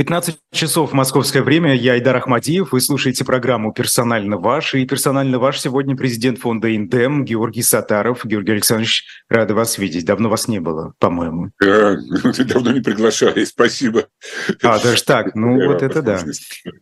[0.00, 1.74] 15 часов московское время.
[1.74, 2.72] Я Айдар Ахмадиев.
[2.72, 4.74] Вы слушаете программу «Персонально ваш».
[4.74, 8.24] И «Персонально ваш» сегодня президент фонда «Индем» Георгий Сатаров.
[8.24, 10.06] Георгий Александрович, рада вас видеть.
[10.06, 11.50] Давно вас не было, по-моему.
[11.60, 11.98] Да,
[12.46, 13.44] давно не приглашали.
[13.44, 14.06] Спасибо.
[14.62, 15.34] А, даже так?
[15.34, 16.18] Ну, вот это да.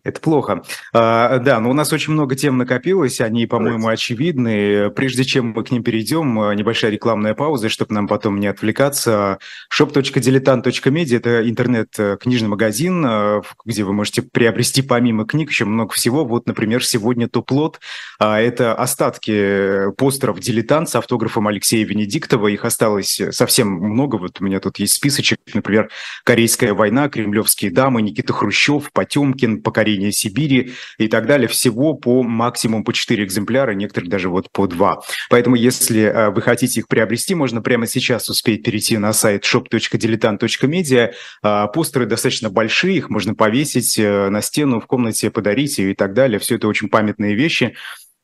[0.04, 0.62] Это плохо.
[0.92, 3.20] А, да, но у нас очень много тем накопилось.
[3.20, 4.90] Они, по-моему, очевидны.
[4.90, 9.38] Прежде чем мы к ним перейдем, небольшая рекламная пауза, чтобы нам потом не отвлекаться.
[9.76, 16.24] shop.diletant.media– это интернет-книжный магазин, Э, где вы можете приобрести помимо книг еще много всего.
[16.24, 17.80] Вот, например, сегодня топ-лот
[18.18, 22.48] а,– это остатки постеров «Дилетант» с автографом Алексея Венедиктова.
[22.48, 24.16] Их осталось совсем много.
[24.16, 25.90] Вот у меня тут есть списочек, например,
[26.24, 31.48] «Корейская война», «Кремлевские дамы», Никита Хрущев, Потемкин, «Покорение Сибири» и так далее.
[31.48, 35.00] Всего по максимум по 4 экземпляра, некоторых даже вот по 2.
[35.30, 41.12] Поэтому, если э, вы хотите их приобрести, можно прямо сейчас успеть перейти на сайт shop.diletant.media.
[41.42, 46.12] А, постеры достаточно большие, их можно повесить э, на стену в комнате, подарить и так
[46.12, 46.38] далее.
[46.38, 47.74] Все это очень памятные вещи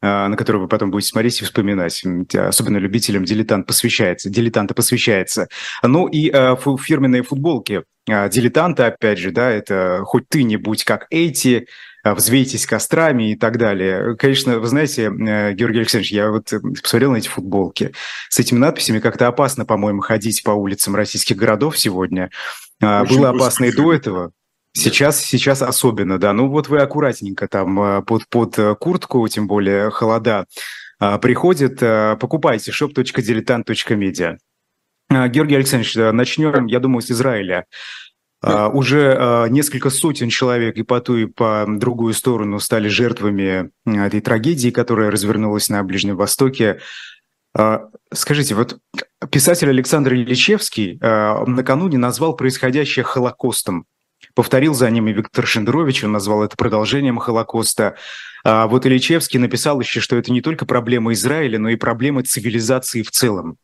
[0.02, 2.02] э, на которые вы потом будете смотреть и вспоминать.
[2.34, 5.48] Особенно любителям дилетант посвящается, дилетанта посвящается.
[5.82, 7.84] Ну и э, фирменные футболки.
[8.06, 11.68] Дилетанта, опять же, да, это хоть ты не будь как эти,
[12.04, 14.14] взвейтесь кострами и так далее.
[14.16, 17.92] Конечно, вы знаете, Георгий Александрович, я вот посмотрел на эти футболки.
[18.28, 22.30] С этими надписями как-то опасно, по-моему, ходить по улицам российских городов сегодня.
[22.82, 24.32] Очень Было опасно и до этого.
[24.76, 26.32] Сейчас, сейчас особенно, да.
[26.32, 30.46] Ну вот вы аккуратненько там э, под, под э, куртку, тем более холода,
[31.00, 34.36] э, приходит, покупайте shop.diletant.media.
[35.28, 37.66] Георгий Александрович, начнем, я думаю, с Израиля.
[38.42, 38.68] Да.
[38.68, 44.70] Уже несколько сотен человек и по ту, и по другую сторону стали жертвами этой трагедии,
[44.70, 46.80] которая развернулась на Ближнем Востоке.
[48.12, 48.78] Скажите, вот
[49.30, 53.86] писатель Александр Ильичевский накануне назвал происходящее Холокостом.
[54.34, 57.96] Повторил за ними Виктор Шендерович, он назвал это продолжением Холокоста.
[58.44, 63.02] А вот Ильичевский написал еще, что это не только проблема Израиля, но и проблема цивилизации
[63.02, 63.58] в целом.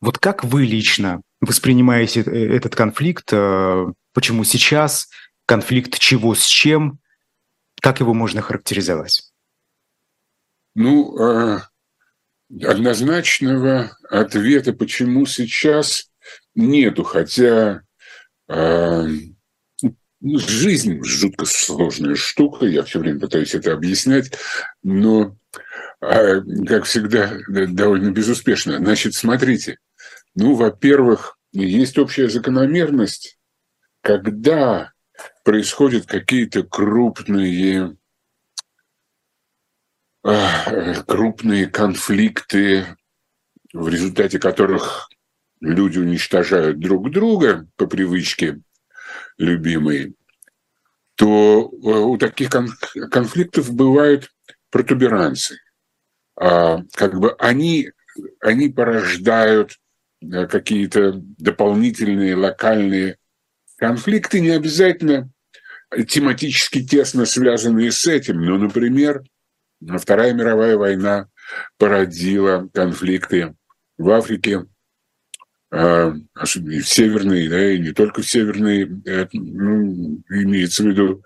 [0.00, 3.28] Вот как вы лично воспринимаете э, этот конфликт?
[3.32, 5.08] Э, почему сейчас?
[5.46, 6.98] Конфликт чего с чем?
[7.80, 9.30] Как его можно характеризовать?
[10.74, 11.60] Ну, э,
[12.62, 16.10] однозначного ответа, почему сейчас,
[16.54, 17.04] нету.
[17.04, 17.82] Хотя
[20.22, 24.32] жизнь жутко сложная штука, я все время пытаюсь это объяснять,
[24.82, 25.36] но,
[26.00, 28.78] а, как всегда, довольно безуспешно.
[28.78, 29.78] Значит, смотрите,
[30.34, 33.38] ну, во-первых, есть общая закономерность,
[34.02, 34.92] когда
[35.44, 37.96] происходят какие-то крупные,
[40.22, 42.86] а, крупные конфликты,
[43.72, 45.08] в результате которых
[45.60, 48.60] люди уничтожают друг друга по привычке,
[49.40, 50.14] любимый,
[51.16, 52.50] то э, у таких
[53.10, 54.30] конфликтов бывают
[54.70, 55.58] протуберанцы.
[56.36, 57.90] А, как бы они,
[58.40, 59.78] они порождают
[60.22, 63.16] э, какие-то дополнительные локальные
[63.76, 65.30] конфликты, не обязательно
[66.06, 68.42] тематически тесно связанные с этим.
[68.44, 69.24] Но, например,
[69.98, 71.28] Вторая мировая война
[71.78, 73.54] породила конфликты
[73.96, 74.66] в Африке,
[75.72, 78.86] а, особенно в северные, да, и не только в северные,
[79.32, 81.22] ну, имеется в виду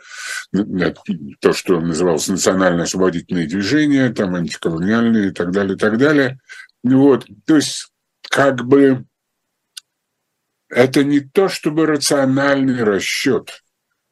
[1.41, 6.39] то, что называлось национальное освободительное движение, там антиколониальные и так далее, и так далее.
[6.83, 7.89] Вот, то есть
[8.29, 9.07] как бы
[10.69, 13.63] это не то, чтобы рациональный расчет.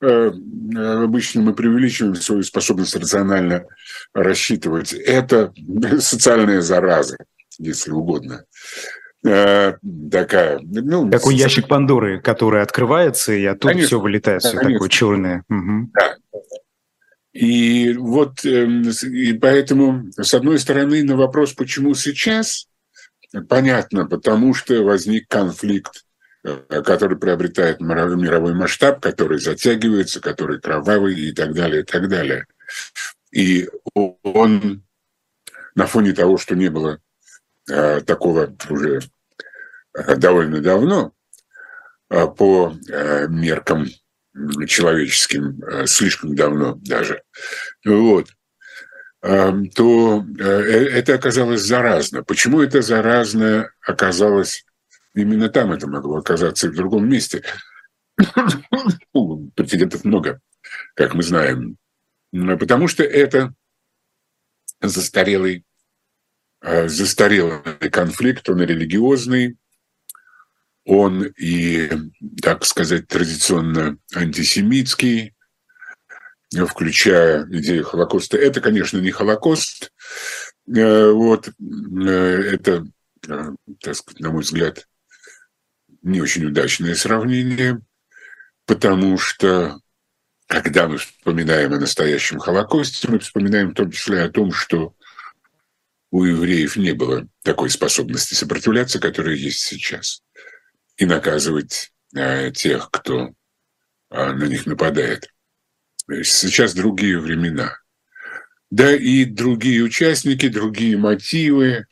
[0.00, 0.30] Э,
[0.74, 3.66] обычно мы преувеличиваем свою способность рационально
[4.14, 4.92] рассчитывать.
[4.92, 5.52] Это
[5.98, 7.18] социальная зараза,
[7.58, 8.44] если угодно.
[9.24, 9.74] Э,
[10.10, 10.58] такая.
[10.62, 14.72] Ну, Такой ящик Пандоры, который открывается, и оттуда конечно, все вылетает, все конечно.
[14.72, 15.44] такое черное.
[15.48, 15.90] Угу.
[15.94, 16.16] Да.
[17.32, 22.66] И вот, эм, и поэтому, с одной стороны, на вопрос, почему сейчас,
[23.48, 26.04] понятно, потому что возник конфликт,
[26.44, 32.46] э, который приобретает мировой масштаб, который затягивается, который кровавый и так далее, и так далее.
[33.30, 34.82] И он
[35.74, 36.98] на фоне того, что не было
[37.66, 39.00] такого уже
[39.94, 41.12] э, довольно давно
[42.10, 42.74] э, по
[43.28, 43.86] меркам
[44.66, 47.22] человеческим, слишком давно даже,
[47.84, 48.28] вот,
[49.20, 52.24] то это оказалось заразно.
[52.24, 54.64] Почему это заразно оказалось
[55.14, 55.72] именно там?
[55.72, 57.44] Это могло оказаться и в другом месте.
[59.54, 60.40] Прецедентов много,
[60.94, 61.76] как мы знаем.
[62.32, 63.52] Потому что это
[64.80, 65.71] застарелый Э,
[66.62, 69.56] застарелый конфликт, он религиозный,
[70.84, 71.90] он и,
[72.40, 75.34] так сказать, традиционно антисемитский,
[76.68, 78.36] включая идею Холокоста.
[78.36, 79.92] Это, конечно, не Холокост.
[80.74, 82.86] Э, вот, э, это,
[83.28, 83.50] э,
[83.80, 84.86] так сказать, на мой взгляд,
[86.02, 87.80] не очень удачное сравнение,
[88.66, 89.78] потому что
[90.46, 94.94] когда мы вспоминаем о настоящем Холокосте, мы вспоминаем в том числе о том, что
[96.12, 100.22] у евреев не было такой способности сопротивляться, которая есть сейчас,
[100.96, 101.90] и наказывать
[102.54, 103.32] тех, кто
[104.10, 105.28] на них нападает.
[106.22, 107.78] Сейчас другие времена.
[108.70, 111.86] Да и другие участники, другие мотивы.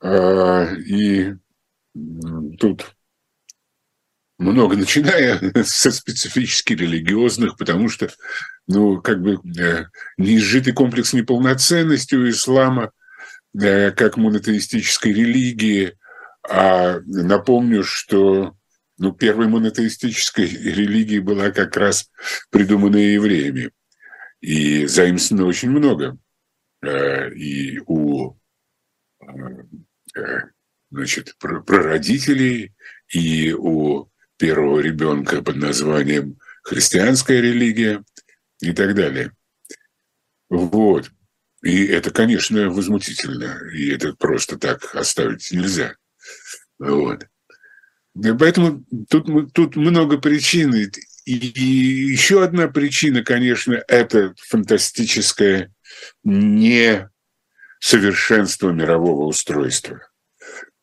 [0.00, 1.34] А, и
[2.58, 2.94] тут
[4.38, 8.08] много, начиная со специфически религиозных, потому что,
[8.66, 12.90] ну, как бы э, неизжитый комплекс неполноценности у ислама, э,
[13.58, 15.96] как монотеистической религии,
[16.48, 18.56] а напомню, что
[18.98, 22.10] ну, первой монотеистической религией была как раз
[22.50, 23.70] придуманная евреями.
[24.40, 26.18] И заимствовано очень много.
[26.82, 28.36] Э, и у
[29.20, 29.26] э,
[30.16, 30.40] э,
[30.90, 32.74] значит, прародителей,
[33.08, 38.04] и у первого ребенка под названием христианская религия
[38.60, 39.32] и так далее.
[40.48, 41.10] Вот.
[41.66, 43.58] И это, конечно, возмутительно.
[43.74, 45.96] И это просто так оставить нельзя.
[46.78, 47.26] Вот.
[48.38, 50.72] Поэтому тут, тут много причин.
[50.74, 50.88] И,
[51.24, 55.74] еще одна причина, конечно, это фантастическое
[56.22, 60.08] несовершенство мирового устройства.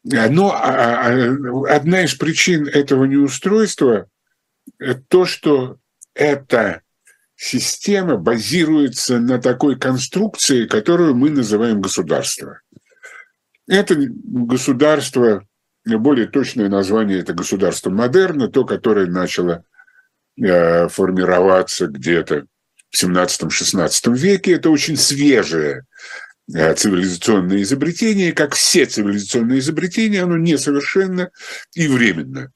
[0.04, 1.14] Но а, а,
[1.74, 4.10] одна из причин этого неустройства–
[5.08, 5.78] то, что
[6.14, 6.83] эта
[7.36, 12.60] система базируется на такой конструкции, которую мы называем государство.
[13.68, 15.46] Это государство
[15.86, 19.66] более точное название– это государство модерна, то, которое начало
[20.42, 22.46] э, формироваться где-то
[22.90, 24.54] в 17-16 веке.
[24.54, 25.86] Это очень свежее
[26.54, 28.32] э, цивилизационное изобретение.
[28.32, 31.32] Как все цивилизационные изобретения, оно несовершенно
[31.74, 32.52] и временно.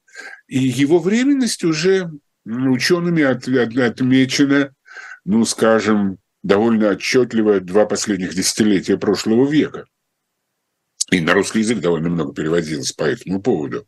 [0.46, 2.10] И его временность уже
[2.48, 4.74] учеными от, от, отмечена,
[5.24, 9.84] ну, скажем, довольно отчетливо два последних десятилетия прошлого века–
[11.10, 13.86] и на русский язык довольно много переводилось по этому поводу,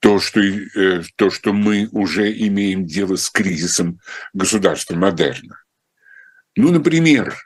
[0.00, 4.00] то, что, э, то, что мы уже имеем дело с кризисом
[4.32, 5.62] государства модерна.
[6.56, 7.36] Ну, например,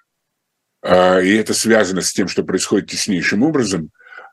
[0.83, 3.91] э, и это связано с тем, что происходит теснейшим образом,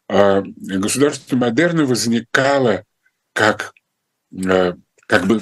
[0.08, 2.84] э, государство модерна возникало
[3.34, 3.74] как,
[4.32, 4.74] э,
[5.08, 5.42] как бы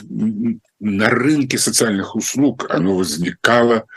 [0.83, 3.88] на рынке социальных услуг, оно возникало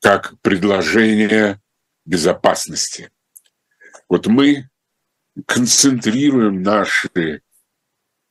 [0.00, 1.60] как предложение
[2.06, 3.10] безопасности.
[4.08, 4.68] Вот мы
[5.46, 7.42] концентрируем наши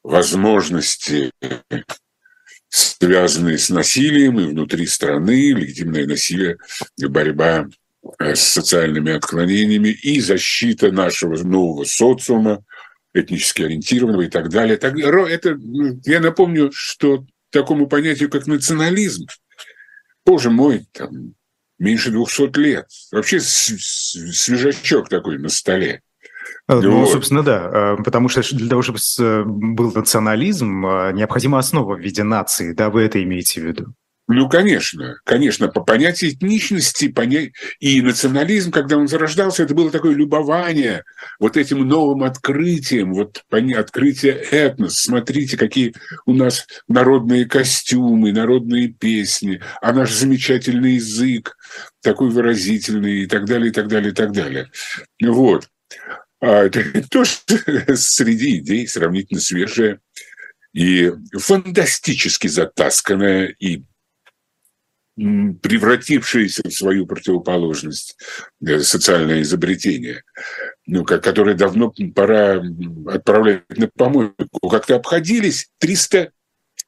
[0.01, 1.31] возможности,
[2.69, 6.57] связанные с насилием и внутри страны, легитимное насилие,
[6.97, 7.67] борьба
[8.19, 12.63] э, с социальными отклонениями и защита нашего нового социума,
[13.13, 14.77] этнически ориентированного и так далее.
[14.77, 15.59] Это,
[16.05, 19.27] я напомню, что такому понятию, как национализм,
[20.25, 21.33] боже мой, там,
[21.77, 22.87] меньше двухсот лет.
[23.11, 26.01] Вообще свежачок такой на столе.
[26.67, 27.11] Э, ну, вот.
[27.11, 28.99] собственно, да, э, потому что для того, чтобы
[29.45, 33.93] был национализм, э, необходима основа в виде нации, да, вы это имеете в виду?
[34.31, 37.49] Ну, конечно, конечно, по понятию этничности поня...
[37.79, 41.03] и национализм, когда он зарождался, это было такое любование
[41.39, 44.99] вот этим новым открытием, вот открытие этнос.
[44.99, 45.95] Смотрите, какие
[46.27, 51.57] у нас народные костюмы, народные песни, а наш замечательный язык
[52.03, 54.69] такой выразительный и так далее, и так далее, и так далее.
[55.23, 55.67] Вот.
[56.39, 57.31] А это тоже
[57.95, 59.99] среди идей сравнительно свежая
[60.71, 63.85] и фантастически затасканная и
[65.61, 68.17] превратившееся в свою противоположность
[68.65, 70.23] э, социальное изобретение,
[70.85, 72.63] ну, которое давно пора
[73.07, 74.69] отправлять на помойку.
[74.69, 76.31] Как-то обходились 300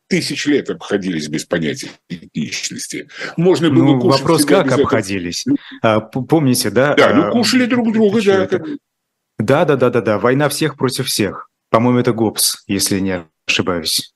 [0.08, 3.08] тысяч лет обходились без понятия этничности.
[3.38, 5.46] Можно было ну, кушать вопрос, как обходились?
[5.82, 6.96] А, помните, да?
[6.96, 8.50] Да, ну а, кушали друг друга, да.
[9.40, 10.20] Да, да, да, да, да.
[10.20, 11.50] Война всех против всех.
[11.70, 14.14] По-моему, это ГОПС, если не ошибаюсь.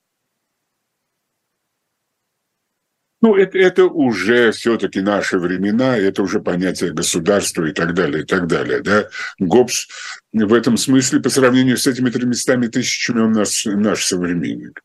[3.25, 8.23] Ну, это, это уже все-таки наши времена, это уже понятие государства и так далее, и
[8.23, 8.81] так далее.
[8.81, 9.09] Да?
[9.39, 9.87] ГОПС
[10.31, 14.79] в этом смысле по сравнению с этими тремястами тысячами он наш, наш современник.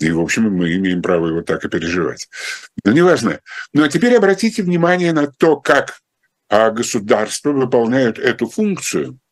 [0.00, 2.28] И, в общем, мы имеем право его так и переживать.
[2.84, 3.38] Но неважно.
[3.72, 6.00] Ну, а теперь обратите внимание на то, как
[6.48, 9.20] а, государства выполняют эту функцию–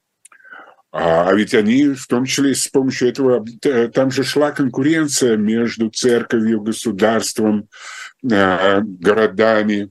[0.96, 3.44] А, а ведь они, в том числе с помощью этого,
[3.92, 7.64] там же шла конкуренция между церковью, государством, э,
[8.24, 9.90] городами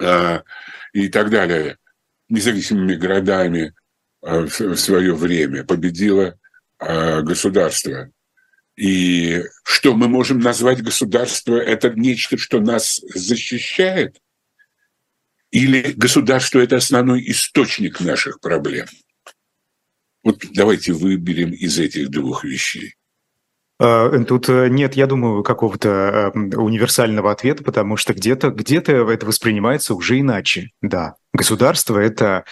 [0.00, 0.42] э,
[0.92, 1.78] и так далее,
[2.28, 3.72] независимыми городами
[4.22, 5.64] э, в свое время.
[5.64, 6.38] Победило
[6.76, 8.10] государство.
[8.76, 11.56] И что мы можем назвать государство?
[11.56, 14.20] Это нечто, что нас защищает?
[15.50, 18.86] Или государство– это основной источник наших проблем?
[20.24, 22.96] Вот давайте выберем из этих двух вещей.
[23.78, 29.94] А, Тут э, нет, я думаю, какого-то универсального ответа, потому что где-то где это воспринимается
[29.94, 30.70] уже иначе.
[30.80, 32.44] Да, государство это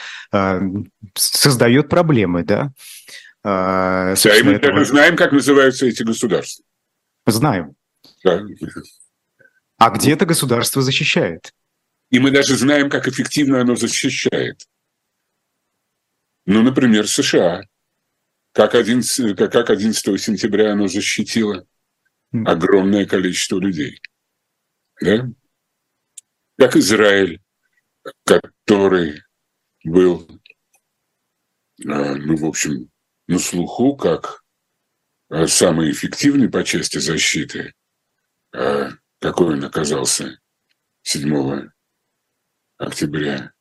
[1.14, 2.72] создает проблемы, да.
[3.44, 4.84] Да, и мы это...
[4.84, 6.64] знаем, как называются эти государства.
[7.26, 7.74] Знаем.
[8.24, 8.42] Да.
[9.78, 11.52] А где-то государство защищает.
[12.10, 14.66] И мы даже знаем, как эффективно оно защищает.
[16.46, 17.62] Ну, например, США.
[18.52, 21.66] Как 11, как 11 сентября оно защитило
[22.32, 24.00] огромное количество людей.
[25.00, 25.26] Да?
[26.58, 27.40] Как Израиль,
[28.24, 29.22] который
[29.84, 30.28] был,
[31.86, 32.90] а, ну, в общем,
[33.26, 34.44] на слуху как
[35.30, 37.72] а, самый эффективный по части защиты,
[38.54, 40.38] а, какой он оказался
[41.02, 41.70] 7
[42.76, 43.52] октября.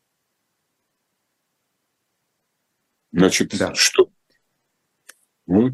[3.13, 3.73] Значит, да.
[3.73, 4.10] что?
[5.51, 5.73] Вот.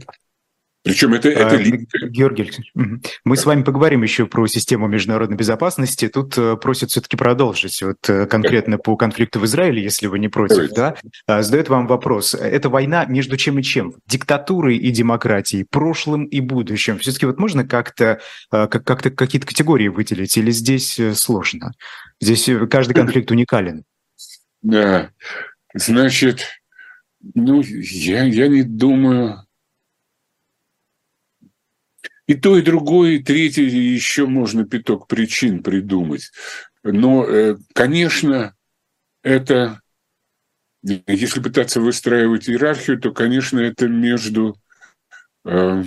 [0.84, 3.42] Причем это, это а, Георгий Алексеевич, мы да.
[3.42, 6.08] с вами поговорим еще про систему международной безопасности.
[6.08, 8.84] Тут э, просят все-таки продолжить вот э, конкретно да.
[8.84, 10.96] по конфликту в Израиле, если вы не против, да?
[11.26, 12.34] А, задает вам вопрос.
[12.34, 13.96] Это война между чем и чем?
[14.08, 17.00] Диктатурой и демократией, прошлым и будущим.
[17.00, 21.74] Все-таки вот можно как-то э, как как-то какие-то категории выделить или здесь сложно?
[22.22, 23.84] Здесь каждый конфликт уникален.
[24.62, 25.10] Да,
[25.74, 26.46] значит,
[27.34, 29.47] ну, я, я не думаю.
[32.28, 36.32] И то, и другое, и третье, еще можно пяток причин придумать.
[36.84, 38.54] Но, э, конечно,
[39.24, 39.82] это,
[40.84, 44.58] если пытаться выстраивать иерархию, то, конечно, это между,
[45.46, 45.84] э,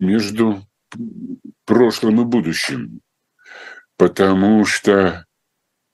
[0.00, 0.66] между
[1.64, 3.00] прошлым и будущим.
[3.96, 5.26] Потому что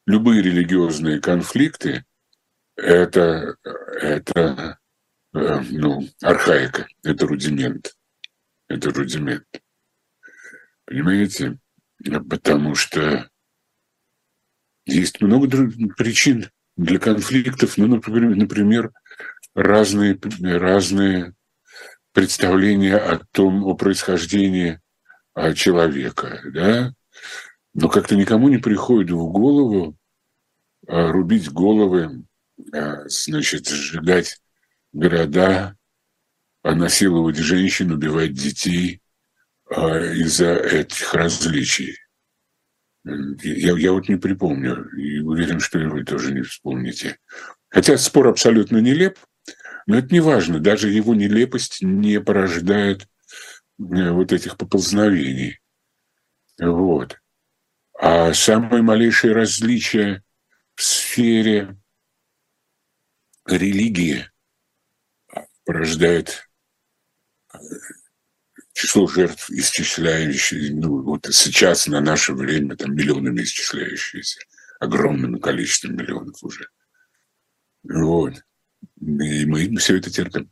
[0.06, 2.04] любые религиозные конфликты
[2.76, 3.56] это,
[4.00, 4.79] это
[5.34, 7.96] э, ну, архаика, это рудимент.
[8.68, 9.46] Это рудимент.
[10.84, 11.58] Понимаете?
[12.28, 13.28] Потому что
[14.86, 15.48] есть много
[15.96, 18.92] причин для конфликтов, ну, например, например
[19.54, 21.34] разные, разные
[22.12, 24.80] представления о том, о происхождении
[25.54, 26.92] человека, да,
[27.74, 29.96] но как-то никому не приходит в голову
[30.86, 32.24] а, рубить головы
[33.06, 34.40] значит, сжигать
[34.92, 35.76] города,
[36.62, 39.00] насиловать женщин, убивать детей
[39.70, 41.96] а, из-за этих различий.
[43.04, 47.18] Я, я вот не припомню, и уверен, что и вы тоже не вспомните.
[47.68, 49.18] Хотя спор абсолютно нелеп,
[49.86, 55.60] но это не важно, даже его нелепость не порождает э, вот этих поползновений.
[56.60, 57.18] Вот.
[57.98, 60.22] А самые малейшие различия
[60.74, 61.76] в сфере
[63.46, 64.30] религии
[65.70, 66.48] порождает
[67.54, 67.58] э,
[68.72, 74.40] число жертв, исчисляющие, ну, вот сейчас на наше время там миллионами исчисляющиеся,
[74.80, 76.66] огромным количеством миллионов уже.
[77.84, 78.34] Вот.
[79.00, 80.50] И мы все это терпим.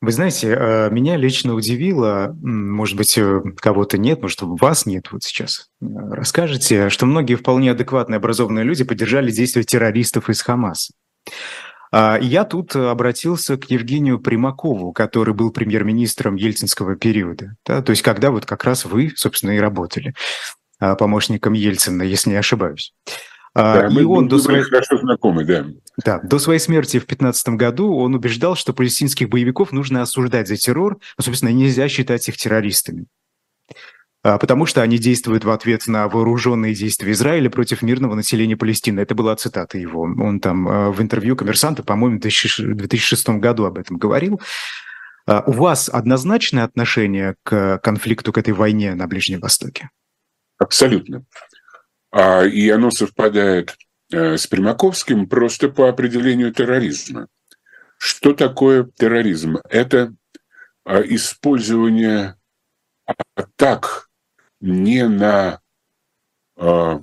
[0.00, 5.24] Вы знаете, э, меня лично удивило, может быть, э, кого-то нет, может, вас нет вот
[5.24, 5.68] сейчас.
[5.82, 10.94] Расскажите, что многие вполне адекватные образованные люди поддержали действия террористов из Хамаса.
[11.90, 17.56] А, я тут обратился к Евгению Примакову, который был премьер-министром ельцинского периода.
[17.66, 20.14] Да, то есть когда вот как раз вы, собственно, и работали
[20.78, 22.92] а, помощником Ельцина, если не ошибаюсь.
[23.54, 24.62] А, да, и мы, он мы до своей...
[24.62, 25.66] хорошо знакомы, да.
[26.04, 30.56] Да, до своей смерти в 2015 году он убеждал, что палестинских боевиков нужно осуждать за
[30.56, 33.06] террор, но, собственно, нельзя считать их террористами
[34.22, 39.00] потому что они действуют в ответ на вооруженные действия Израиля против мирного населения Палестины.
[39.00, 40.02] Это была цитата его.
[40.02, 44.40] Он там а, в интервью коммерсанта, по-моему, в 2006 году об этом говорил.
[45.26, 49.90] У вас однозначное отношение к конфликту, к этой войне на Ближнем Востоке?
[50.58, 51.24] Абсолютно.
[52.10, 53.76] А, и оно совпадает
[54.12, 57.28] э, с Примаковским просто по определению терроризма.
[57.98, 59.58] Что такое терроризм?
[59.68, 60.14] Это
[60.84, 62.36] а, использование
[63.34, 64.07] атак
[64.60, 65.60] не на
[66.56, 67.02] а,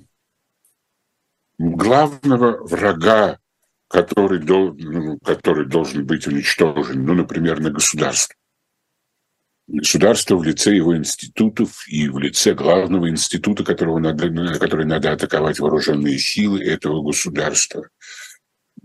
[1.57, 3.39] главного врага,
[3.87, 8.35] который, ну, который должен быть уничтожен, ну, например, на государство.
[9.67, 15.59] Государство в лице его институтов и в лице главного института, которого надо, который надо атаковать
[15.59, 17.89] вооруженные силы этого государства.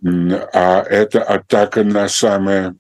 [0.03, 2.77] А это атака на самое,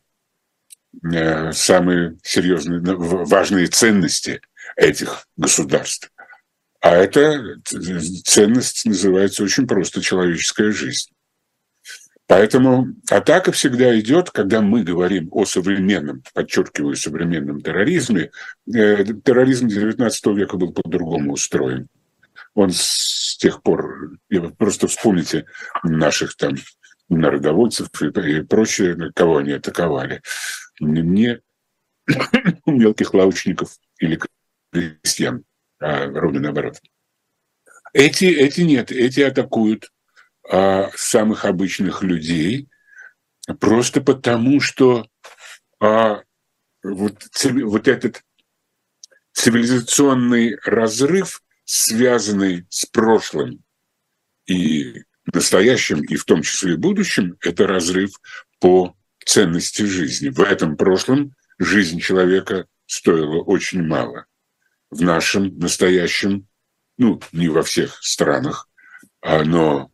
[1.12, 4.40] э, самые серьезные, важные ценности
[4.80, 6.10] этих государств.
[6.80, 7.60] А эта
[8.24, 11.10] ценность называется очень просто человеческая жизнь.
[12.26, 18.30] Поэтому атака всегда идет, когда мы говорим о современном, подчеркиваю, современном терроризме.
[18.72, 21.88] Э, терроризм XIX века был по-другому устроен.
[22.54, 24.12] Он с тех пор,
[24.56, 25.44] просто вспомните
[25.82, 26.54] наших там
[27.08, 30.22] народовольцев и прочее, кого они атаковали.
[30.78, 31.40] Не
[32.66, 34.18] мелких лавочников или
[34.72, 35.44] крестьян
[35.80, 36.80] а ровно наоборот.
[37.92, 39.90] Эти, эти нет, эти атакуют
[40.48, 42.68] а, самых обычных людей
[43.58, 45.06] просто потому, что
[45.80, 46.22] а,
[46.82, 48.22] вот, вот этот
[49.32, 53.64] цивилизационный разрыв, связанный с прошлым
[54.46, 58.10] и настоящим, и в том числе и будущим, это разрыв
[58.60, 60.28] по ценности жизни.
[60.28, 64.26] В этом прошлом жизнь человека стоила очень мало
[64.90, 66.46] в нашем настоящем,
[66.98, 68.68] ну, не во всех странах,
[69.22, 69.90] а, но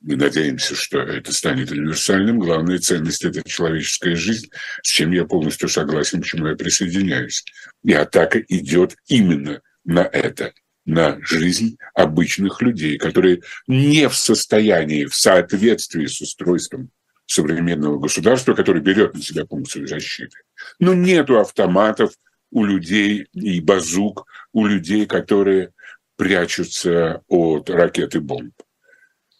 [0.00, 2.38] мы надеемся, что это станет универсальным.
[2.38, 4.50] Главная ценность– это человеческая жизнь,
[4.82, 7.44] с чем я полностью согласен, к чему я присоединяюсь.
[7.84, 10.54] И атака идет именно на это,
[10.84, 16.90] на жизнь обычных людей, которые не в состоянии, в соответствии с устройством
[17.26, 20.38] современного государства, который берет на себя функцию защиты.
[20.78, 22.12] Но нету автоматов,
[22.50, 25.72] у людей и базук у людей, которые
[26.16, 28.54] прячутся от ракет и бомб.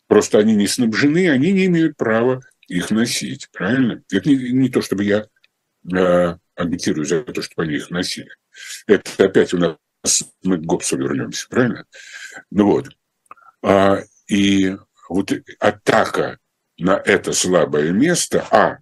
[0.07, 4.03] Просто они не снабжены, они не имеют права их носить, правильно?
[4.11, 5.27] Это не, не то, чтобы я
[5.93, 8.31] э, агитирую за то, чтобы они их носили.
[8.87, 9.77] Это опять у нас
[10.43, 11.87] мы к Гоббсу вернемся, правильно?
[12.51, 12.91] Ну вот.
[13.63, 14.77] А, и
[15.09, 16.39] вот атака
[16.79, 18.79] на это слабое место, а,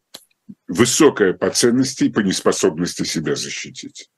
[0.67, 4.11] высокая по ценности и по неспособности себя защитить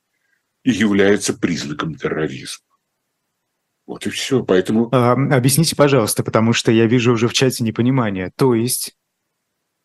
[0.66, 2.64] и является признаком терроризма.
[3.86, 4.42] Вот и все.
[4.42, 4.88] Поэтому...
[4.92, 8.32] А, объясните, пожалуйста, потому что я вижу уже в чате непонимание.
[8.36, 8.96] То есть,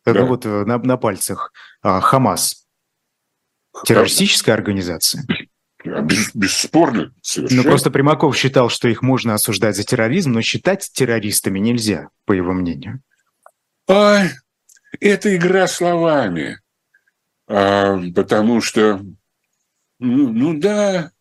[0.05, 0.13] да.
[0.13, 2.65] ну вот э, на, на пальцах, а, Хамас
[3.85, 5.23] террористическая организация?
[5.85, 7.61] Без, бесспорно, совершенно.
[7.61, 12.33] Ну, просто Примаков считал, что их можно осуждать за терроризм, но считать террористами нельзя, по
[12.33, 13.03] его мнению.
[13.87, 14.23] А,
[14.99, 16.59] это игра словами.
[17.47, 19.01] А, потому что
[20.01, 21.11] ну, ну да,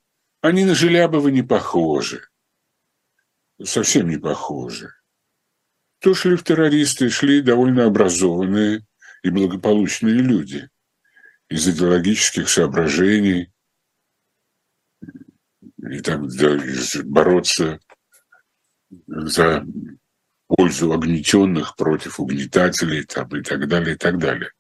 [0.41, 2.23] они на Желябова не похожи.
[3.63, 4.91] Совсем не похожи.
[6.01, 8.87] То шли в террористы, шли довольно образованные
[9.23, 10.71] и благополучные люди
[11.51, 13.53] из идеологических соображений
[15.77, 16.59] и так да,
[17.05, 17.81] бороться
[19.07, 19.67] за
[20.47, 24.53] пользу огнетенных против угнетателей там, и так далее, и так далее.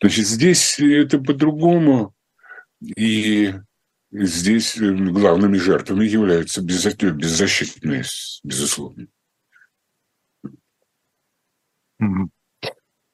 [0.00, 2.14] Значит, здесь это по-другому.
[2.82, 3.54] И
[4.10, 8.04] здесь э, главными жертвами являются беззащитные,
[8.42, 9.06] безусловно.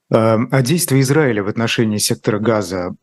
[0.08, 2.94] А, а действия Израиля в отношении сектора газа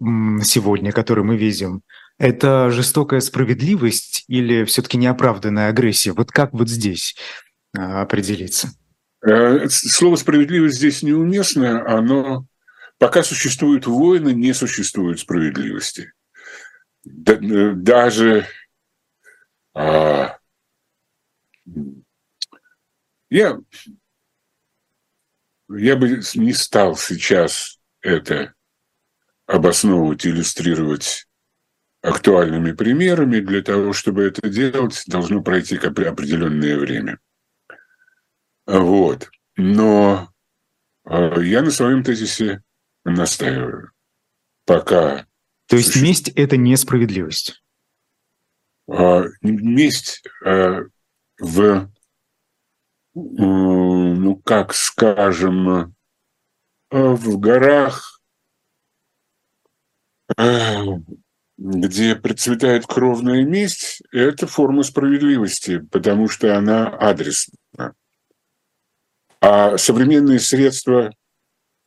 [0.41, 1.81] сегодня, который мы видим,
[2.17, 6.13] это жестокая справедливость или все-таки неоправданная агрессия?
[6.13, 7.15] Вот как вот здесь
[7.77, 8.69] а, определиться?
[9.25, 11.85] Э, слово «справедливость» здесь неуместно.
[11.85, 12.45] Оно
[12.99, 16.13] пока существуют войны, не существует справедливости
[17.05, 18.47] даже
[19.73, 20.37] а,
[23.29, 23.59] я,
[25.69, 28.53] я бы не стал сейчас это
[29.45, 31.27] обосновывать, иллюстрировать
[32.01, 33.39] актуальными примерами.
[33.39, 37.19] Для того, чтобы это делать, должно пройти определенное время.
[38.65, 39.29] Вот.
[39.55, 40.31] Но
[41.05, 42.61] а, я на своем тезисе
[43.03, 43.91] настаиваю.
[44.65, 45.25] Пока
[45.67, 47.63] то есть месть– это несправедливость?
[48.89, 50.81] А, месть а,
[51.39, 51.89] в,
[53.13, 55.93] ну, как скажем, а,
[56.89, 58.19] в горах,
[61.57, 67.93] где процветает кровная месть, это форма справедливости, потому что она адресна.
[69.39, 71.13] А современные средства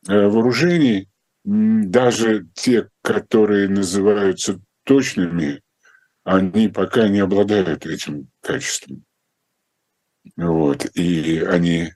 [0.07, 1.09] вооружений
[1.47, 5.63] даже те, которые называются точными,
[6.25, 9.05] они пока не обладают этим качеством.
[10.37, 10.85] Вот.
[10.97, 11.93] И они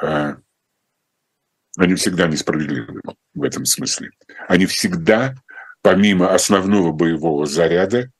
[0.00, 0.36] э,
[1.76, 3.00] они всегда несправедливы
[3.34, 4.10] в этом смысле.
[4.48, 5.34] Они всегда,
[5.82, 8.10] помимо основного боевого заряда,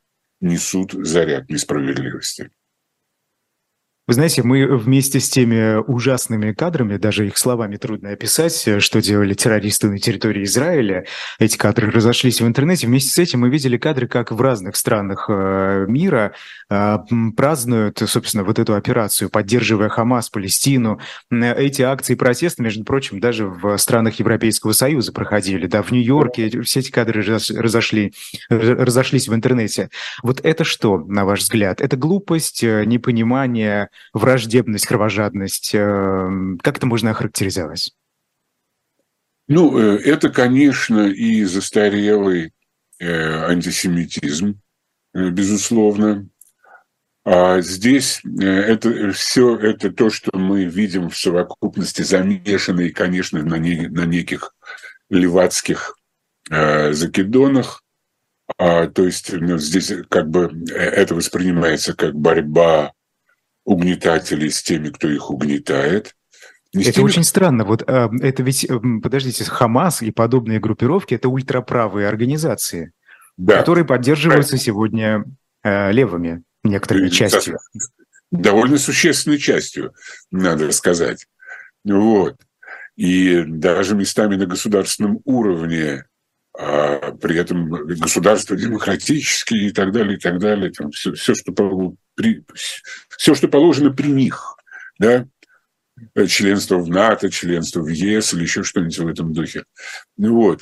[0.41, 2.51] несут заряд несправедливости.
[4.11, 9.35] Вы знаете, мы вместе с теми ужасными кадрами, даже их словами трудно описать, что делали
[9.35, 11.07] террористы на территории Израиля,
[11.39, 12.89] эти кадры разошлись в интернете.
[12.89, 16.33] Вместе с этим мы видели кадры, как в разных странах э, мира
[16.69, 16.99] э,
[17.37, 20.99] празднуют, собственно, вот эту операцию, поддерживая Хамас, Палестину.
[21.31, 25.69] Эти акции протеста, между прочим, даже в странах Европейского Союза проходили.
[25.69, 28.13] Да, в Нью-Йорке все эти кадры разошли,
[28.49, 29.89] разошлись в интернете.
[30.25, 31.81] Вот это что, на ваш взгляд?
[31.81, 35.75] Это глупость, э, непонимание враждебность, кровожадность?
[35.75, 37.93] Эм, как это можно охарактеризовать?
[39.49, 42.53] Ну, э, это, конечно, и застарелый
[43.01, 44.61] э, антисемитизм,
[45.13, 46.29] э, безусловно.
[47.25, 53.89] А здесь это все это то, что мы видим в совокупности, замешанные, конечно, на, не,
[53.89, 54.55] на неких
[55.11, 55.97] левацких
[56.49, 57.83] э, закидонах.
[58.57, 62.93] А, то есть ну, здесь как бы это воспринимается как борьба
[63.71, 66.17] угнетателей с теми, кто их угнетает.
[66.75, 67.05] Не это теми...
[67.05, 67.65] очень странно.
[67.65, 72.93] Вот э, это ведь, э, подождите, Хамас и подобные группировки– это ультраправые организации,
[73.37, 73.59] да.
[73.59, 74.59] которые поддерживаются да.
[74.59, 75.25] сегодня
[75.63, 77.59] э, левыми некоторыми и, частью.
[78.33, 79.95] Довольно существенной частью,
[80.31, 81.27] надо сказать.
[81.85, 82.37] Вот.
[82.97, 86.05] И даже местами на государственном уровне
[86.63, 91.55] а при этом государство демократические и так далее, и так далее, там все, все, что,
[92.15, 92.45] при,
[93.09, 94.57] все, что положено при них,
[94.99, 95.27] да,
[96.29, 99.65] членство в НАТО, членство в ЕС или еще что-нибудь в этом духе.
[100.19, 100.61] Ну вот.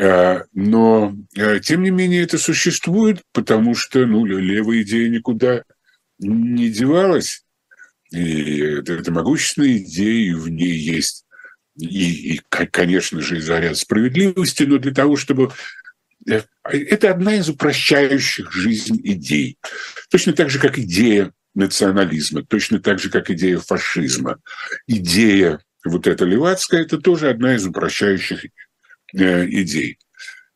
[0.00, 5.64] А, но, а, тем не менее, это существует, потому что ну, левая идея никуда
[6.20, 7.42] не девалась.
[8.12, 11.25] И это, это могущественная идея, и в ней есть
[11.78, 15.52] и, и, конечно же, из-за ряда справедливости, но для того, чтобы
[16.28, 19.58] э, это одна из упрощающих жизнь идей.
[20.10, 24.38] Точно так же, как идея национализма, точно так же, как идея фашизма.
[24.86, 28.44] Идея вот эта левацкая– это тоже одна из упрощающих
[29.14, 29.98] э, идей.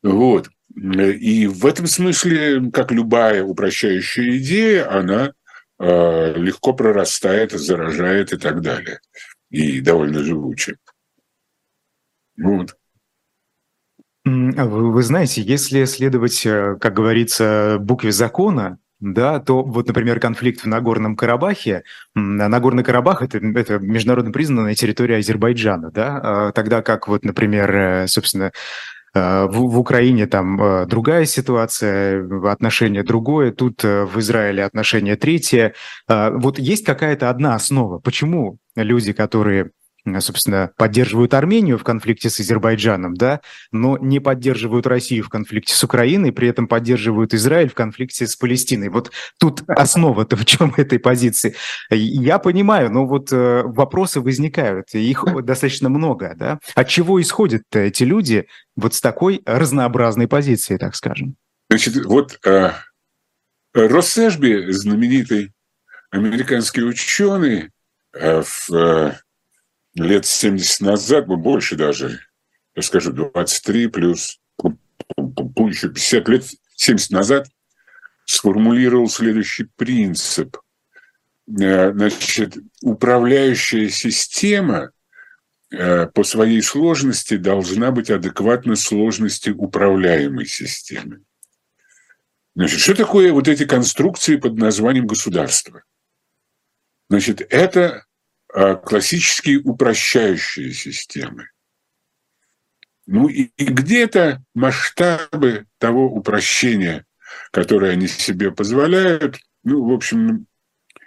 [0.02, 0.50] Вот.
[0.74, 5.32] И в этом смысле, как любая упрощающая идея, она
[5.78, 9.00] э, легко прорастает, заражает и так далее.
[9.50, 10.76] И довольно живучая.
[12.42, 12.76] Вот.
[14.26, 20.20] А вы, вы знаете, если следовать, э, как говорится, букве закона, да, то вот, например,
[20.20, 26.82] конфликт в Нагорном Карабахе, Нагорный Карабах это, это международно признанная территория Азербайджана, да, а тогда
[26.82, 28.52] как вот, например, э, собственно,
[29.14, 35.74] э, в, в Украине там другая ситуация, отношение другое, тут в Израиле отношение третье.
[36.06, 38.00] Вот есть какая-то одна основа.
[38.00, 39.70] Почему люди, которые
[40.18, 43.40] собственно, поддерживают Армению в конфликте с Азербайджаном, да,
[43.72, 48.36] но не поддерживают Россию в конфликте с Украиной, при этом поддерживают Израиль в конфликте с
[48.36, 48.88] Палестиной.
[48.88, 51.54] Вот тут основа-то в чем этой позиции?
[51.90, 56.58] Я понимаю, но вот э, вопросы возникают, их достаточно много, да.
[56.74, 61.36] От чего исходят эти люди вот с такой разнообразной позицией, так скажем?
[61.68, 62.72] Значит, вот э,
[63.74, 65.52] Россешби, знаменитый
[66.10, 67.70] американский ученый,
[68.12, 69.12] э, в э,
[69.94, 72.20] лет 70 назад, больше даже,
[72.74, 74.40] я скажу, 23 плюс
[75.16, 76.44] еще 50 лет,
[76.76, 77.48] 70 назад,
[78.24, 80.56] сформулировал следующий принцип.
[81.48, 84.92] Э, значит, управляющая система
[85.70, 91.22] э, по своей сложности должна быть адекватна сложности управляемой системы.
[92.54, 95.82] Значит, что такое вот эти конструкции под названием государства?
[97.08, 98.04] Значит, это
[98.52, 101.48] классические упрощающие системы.
[103.06, 107.06] Ну и, и где-то масштабы того упрощения,
[107.50, 110.46] которое они себе позволяют, ну, в общем,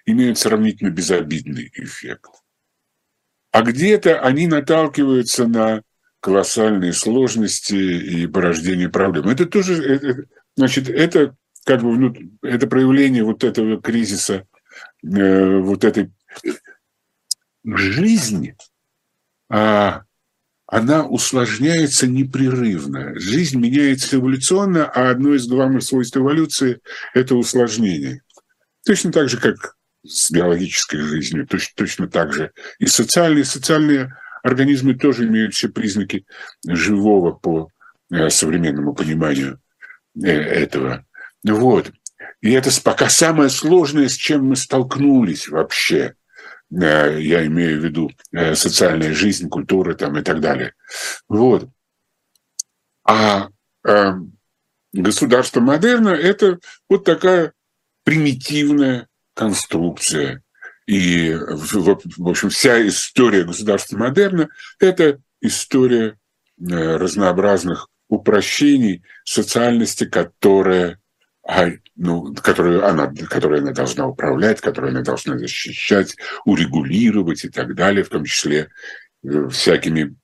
[0.05, 2.29] имеют сравнительно безобидный эффект.
[3.51, 5.83] А где-то они наталкиваются на
[6.19, 9.29] колоссальные сложности и порождение проблем.
[9.29, 10.25] Это тоже, это,
[10.55, 14.47] значит, это как бы ну, это проявление вот этого кризиса,
[15.03, 16.11] э, вот этой
[17.63, 18.55] жизнь,
[19.49, 20.03] а,
[20.65, 23.17] она усложняется непрерывно.
[23.19, 26.79] Жизнь меняется эволюционно, а одно из главных свойств эволюции–
[27.13, 28.21] это усложнение.
[28.85, 32.51] Точно так же, как с биологической жизнью, точно, точно так же.
[32.79, 36.25] И социальные, социальные организмы тоже имеют все признаки
[36.67, 37.69] живого по
[38.11, 39.61] э, современному пониманию
[40.21, 41.05] э, этого.
[41.45, 41.91] Вот.
[42.41, 46.15] И это пока самое сложное, с чем мы столкнулись вообще–
[46.75, 48.11] я имею в виду
[48.55, 50.73] социальная жизнь, культура там, и так далее.
[51.27, 51.69] Вот.
[53.05, 53.49] А
[53.85, 54.13] э,
[54.93, 56.59] государство модерна– это
[56.89, 57.53] вот такая
[58.03, 60.41] примитивная конструкция.
[60.85, 66.17] И, в, в общем, вся история государства модерна– это история
[66.59, 70.99] э, разнообразных упрощений социальности, которая,
[71.95, 78.03] ну, которую, она, которую она должна управлять, которую она должна защищать, урегулировать и так далее,
[78.03, 78.69] в том числе
[79.23, 80.15] э, всякими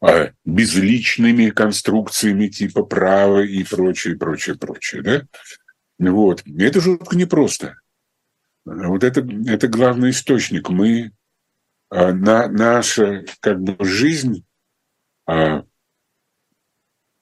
[0.00, 5.02] а, безличными конструкциями типа права и прочее, прочее, прочее.
[5.02, 5.22] Да?
[5.98, 6.42] Вот.
[6.58, 7.76] Это жутко непросто.
[8.64, 10.68] Вот это, это главный источник.
[10.68, 11.12] Мы,
[11.90, 14.44] а, на, наша как бы, жизнь,
[15.26, 15.64] а,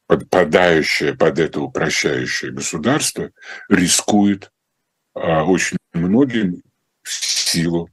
[0.06, 3.30] подпадающее под это упрощающее государство,
[3.68, 4.50] рискует
[5.14, 6.62] очень многим
[7.02, 7.88] в силу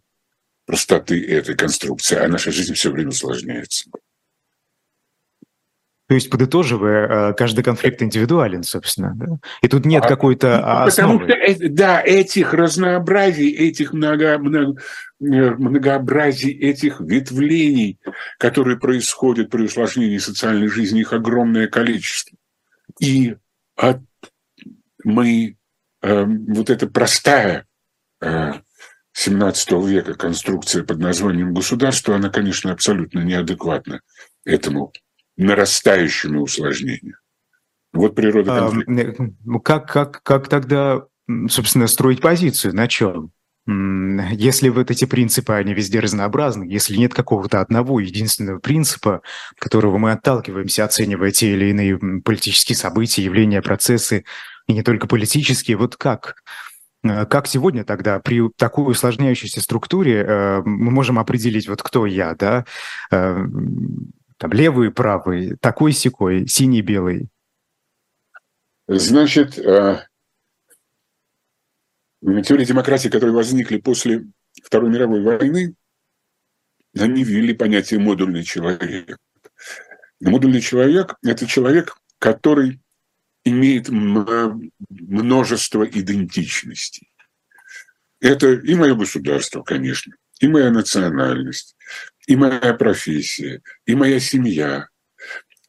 [0.65, 3.89] простоты этой конструкции, а наша жизнь все время усложняется.
[6.09, 9.13] То есть, подытоживая, э, каждый конфликт индивидуален, собственно.
[9.15, 9.27] Да?
[9.61, 11.19] И тут нет а, какой-то ну, основы.
[11.27, 14.81] Потому что, да, этих разнообразий, этих много, много,
[15.21, 17.99] э, многообразий, этих ветвлений,
[18.39, 22.35] которые происходят при усложнении социальной жизни, их огромное количество.
[22.99, 23.35] И
[23.75, 23.99] от,
[25.03, 25.57] мы,
[26.01, 27.67] э, вот эта простая
[28.19, 28.53] э,
[29.13, 34.01] 17 века конструкция под названием государство, она, конечно, абсолютно неадекватна
[34.43, 34.91] этому
[35.39, 37.15] нарастающими усложнениями.
[37.93, 39.31] Вот природа конфликта.
[39.47, 41.05] А, как, как, как тогда,
[41.47, 42.75] собственно, строить позицию?
[42.75, 43.31] На чем?
[43.65, 49.21] Если вот эти принципы, они везде разнообразны, если нет какого-то одного единственного принципа,
[49.51, 54.25] от которого мы отталкиваемся, оценивая те или иные политические события, явления, процессы,
[54.67, 56.35] и не только политические, вот как?
[57.03, 62.35] Э, как сегодня тогда при такой усложняющейся структуре э, мы можем определить, вот кто я,
[62.35, 62.65] да,
[64.39, 67.27] там левый, правый, такой секой, синий, белый?
[68.87, 70.05] Значит, э,
[72.21, 74.25] теории демократии, которые возникли после
[74.63, 75.75] Второй мировой войны,
[76.97, 79.17] они ввели понятие модульный человек.
[80.21, 82.79] Модульный человек– это человек, который
[83.43, 87.11] имеет множество идентичностей.
[88.21, 91.75] Это и мое государство, конечно, и моя национальность,
[92.29, 94.87] и моя профессия, и моя семья,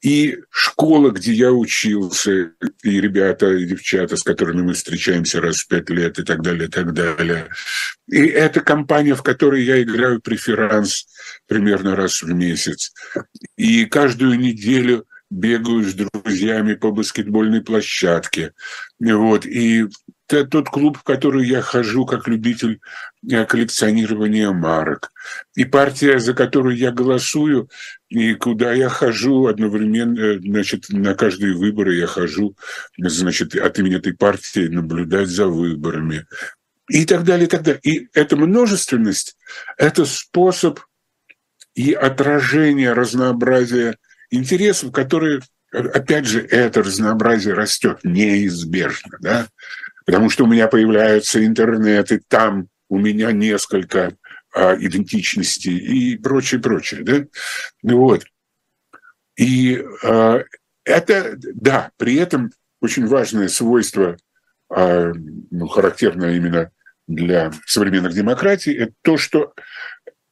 [0.02, 5.68] и школа, где я учился, и ребята, и девчата, с которыми мы встречаемся раз в
[5.68, 7.48] пять лет, и так далее, и так далее.
[8.08, 11.06] И это компания, в которой я играю преферанс
[11.46, 12.92] примерно раз в месяц.
[13.56, 18.52] И каждую неделю бегаю с друзьями по баскетбольной площадке.
[18.98, 19.46] Вот.
[19.46, 19.86] И
[20.32, 22.80] тот клуб, в который я хожу как любитель
[23.28, 25.12] э, коллекционирования марок.
[25.54, 27.68] И партия, за которую я голосую,
[28.08, 32.56] и куда я хожу одновременно, э, значит, на каждые выборы я хожу,
[32.96, 36.26] значит, от имени этой партии наблюдать за выборами.
[36.88, 37.80] И так далее, и так далее.
[37.82, 39.36] И эта множественность–
[39.76, 40.80] это способ
[41.74, 43.96] и отражение разнообразия
[44.30, 45.40] интересов, которые,
[45.72, 49.46] опять же, это разнообразие растет неизбежно, да,
[50.10, 54.16] потому что у меня появляются интернет, и там у меня несколько
[54.52, 57.24] а, идентичностей и прочее, прочее, да,
[57.84, 58.24] вот.
[59.36, 60.42] И а,
[60.84, 64.16] это, да, при этом очень важное свойство,
[64.68, 66.72] а, ну, характерное именно
[67.06, 69.54] для современных демократий, это то, что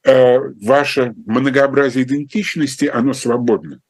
[0.05, 3.81] а, ваше многообразие идентичности, оно свободно.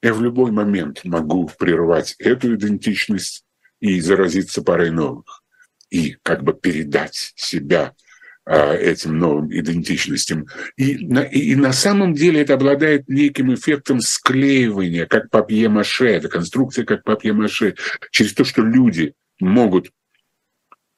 [0.00, 3.43] Я в любой момент могу прервать эту идентичность
[3.84, 5.42] и заразиться парой новых.
[5.90, 7.94] И как бы передать себя
[8.46, 10.46] а, этим новым идентичностям.
[10.76, 16.86] И на, и, на самом деле это обладает неким эффектом склеивания, как папье-маше, это конструкция
[16.86, 17.74] как папье-маше,
[18.10, 19.90] через то, что люди могут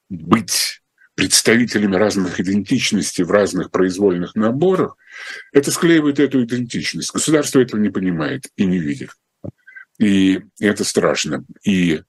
[0.08, 0.80] быть
[1.16, 4.96] представителями разных идентичностей в разных произвольных наборах,
[5.52, 7.12] это склеивает эту идентичность.
[7.12, 9.10] Государство этого не понимает и не видит.
[9.98, 11.44] И это страшно.
[11.64, 12.02] И,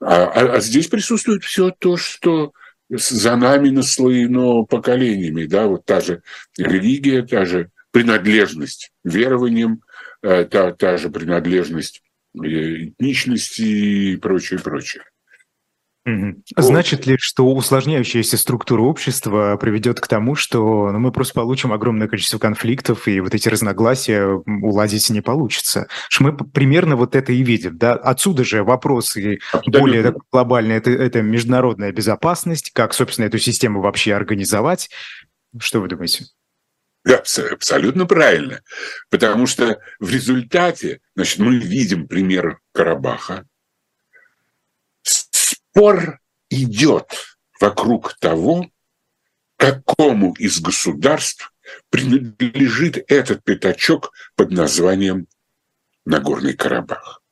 [0.00, 2.52] а, а, а здесь присутствует все то, что
[2.90, 5.44] за нами наслоено поколениями.
[5.44, 5.66] Да?
[5.66, 6.22] Вот та же
[6.56, 9.82] религия, та же принадлежность верованиям,
[10.22, 12.02] э, та, та же принадлежность
[12.34, 15.02] э, этничности и прочее, прочее.
[16.56, 22.08] Значит ли, что усложняющаяся структура общества приведет к тому, что ну, мы просто получим огромное
[22.08, 25.88] количество конфликтов, и вот эти разногласия уладить не получится?
[26.08, 27.78] Что мы примерно вот это и видим.
[27.78, 27.94] Да?
[27.94, 29.80] Отсюда же вопросы Абсолютно.
[29.80, 30.78] более глобальные.
[30.78, 34.90] Это, это международная безопасность, как, собственно, эту систему вообще организовать,
[35.58, 36.26] Что вы думаете?
[37.52, 38.60] Абсолютно правильно.
[39.10, 43.44] Потому что в результате, значит, мы видим пример Карабаха.
[45.78, 46.18] Спор
[46.50, 48.68] идет вокруг того,
[49.56, 51.54] какому из государств
[51.88, 55.28] принадлежит этот пятачок под названием
[56.04, 57.22] Нагорный Карабах.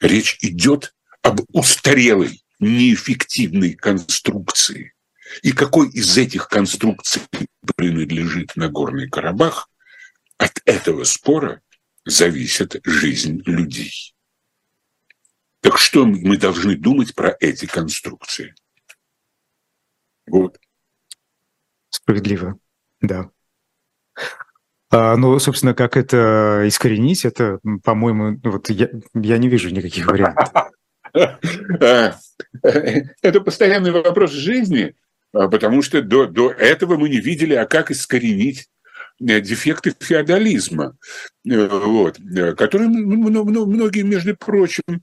[0.00, 4.94] Речь идет об устарелой, неэффективной конструкции.
[5.42, 7.20] И какой из этих конструкций
[7.76, 9.68] принадлежит Нагорный Карабах,
[10.38, 11.60] от этого спора
[12.06, 14.14] зависит жизнь людей.
[15.62, 18.54] Так что мы должны думать про эти конструкции?
[20.26, 20.58] Вот.
[21.88, 22.58] Справедливо,
[23.00, 23.30] да.
[24.90, 30.50] А, ну, собственно, как это искоренить, это, по-моему, вот я, я не вижу никаких вариантов.
[32.62, 34.94] Это постоянный вопрос жизни,
[35.32, 38.68] а, потому что до, до этого мы не видели, а как искоренить
[39.20, 40.96] э, дефекты феодализма,
[41.46, 45.02] э, вот, э, которые многие, между прочим,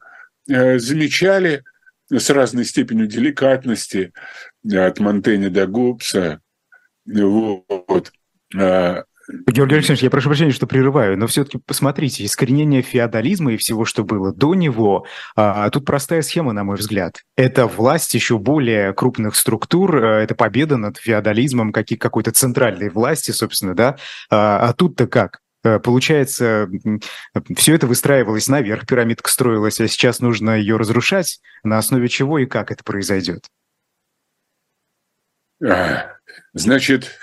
[0.49, 1.63] замечали
[2.11, 4.11] с разной степенью деликатности
[4.71, 6.41] от Монтэня до Гоббса.
[7.05, 8.11] Вот.
[8.55, 9.03] А,
[9.47, 14.03] Георгий Александрович, я прошу прощения, что прерываю, но все-таки посмотрите, искоренение феодализма и всего, что
[14.03, 17.23] было до него, а, тут простая схема, на мой взгляд.
[17.37, 23.31] Это власть еще более крупных структур, а, это победа над феодализмом как, какой-то центральной власти,
[23.31, 23.97] собственно, да.
[24.31, 25.41] А, а тут-то как?
[25.69, 26.69] А, получается,
[27.55, 31.41] все это выстраивалось наверх, пирамидка строилась, а сейчас нужно ее разрушать.
[31.63, 33.45] На основе чего и как это произойдет?
[36.53, 37.19] Значит,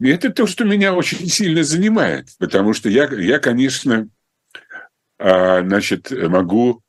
[0.00, 4.08] И это то, что меня очень сильно занимает, потому что я, я конечно,
[5.18, 6.82] а, значит, могу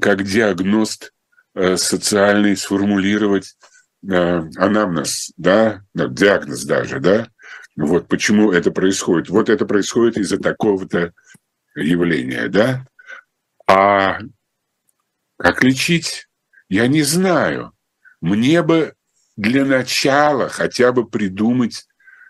[0.00, 1.12] как диагност
[1.54, 3.56] э, социальный сформулировать
[4.06, 7.28] э, анамнез, да, диагноз даже, да,
[7.76, 9.28] вот почему это происходит.
[9.28, 11.12] Вот это происходит из-за такого-то
[11.74, 12.86] явления, да.
[13.68, 14.20] А
[15.38, 16.28] как лечить,
[16.68, 17.72] я не знаю.
[18.20, 18.94] Мне бы
[19.36, 21.86] для начала хотя бы придумать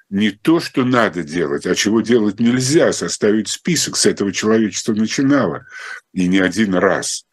[0.09, 5.67] не то, что надо делать, а чего делать нельзя, составить список с этого человечество начинало.
[6.13, 7.25] И не один раз.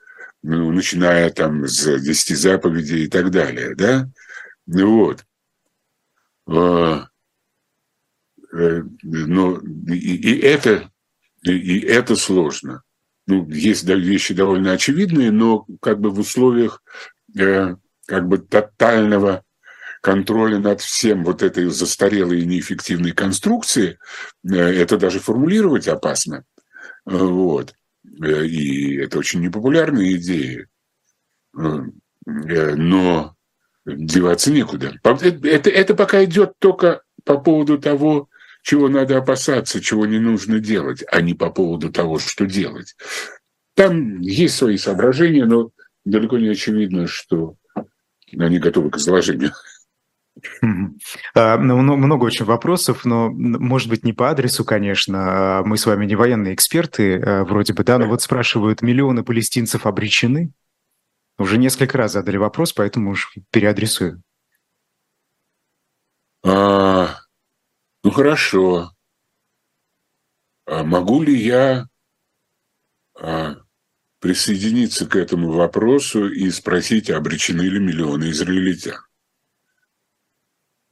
[0.41, 4.09] Ну, начиная там с десяти заповедей и так далее, да?
[4.67, 5.25] Вот.
[8.53, 10.89] Э, но и, и это
[11.43, 12.83] и это сложно.
[13.25, 16.81] Ну, есть вещи довольно очевидные, но как бы в условиях
[17.37, 19.43] э, как бы тотального
[20.01, 23.97] контроля над всем вот этой застарелой и неэффективной конструкции,
[24.43, 26.43] э, это даже формулировать опасно.
[27.05, 27.73] Вот.
[28.21, 30.67] Э, и это очень непопулярные идеи.
[31.57, 31.81] Э,
[32.25, 33.35] но
[33.85, 34.93] деваться некуда.
[35.03, 38.29] Это, это пока идет только по поводу того,
[38.63, 42.95] чего надо опасаться, чего не нужно делать, а не по поводу того, что делать.
[43.75, 45.69] Там есть свои соображения, но
[46.05, 47.55] далеко не очевидно, что
[48.35, 49.51] они готовы к изложению.
[51.35, 55.59] А, ну, много очень вопросов, но, может быть, не по адресу, конечно.
[55.59, 59.23] А мы с вами не военные эксперты, а, вроде бы, да, но вот спрашивают, миллионы
[59.23, 60.51] палестинцев обречены?
[61.37, 64.23] Уже несколько раз задали вопрос, поэтому уж переадресую.
[66.43, 67.22] А,
[68.03, 68.91] ну, хорошо.
[70.65, 71.87] А могу ли я
[73.15, 73.57] а,
[74.19, 78.99] присоединиться к этому вопросу и спросить, обречены ли миллионы израильтян?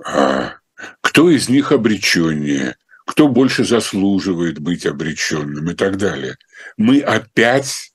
[0.04, 0.58] А
[1.02, 6.38] кто из них обреченнее, кто больше заслуживает быть обреченным и так далее.
[6.78, 7.93] Мы опять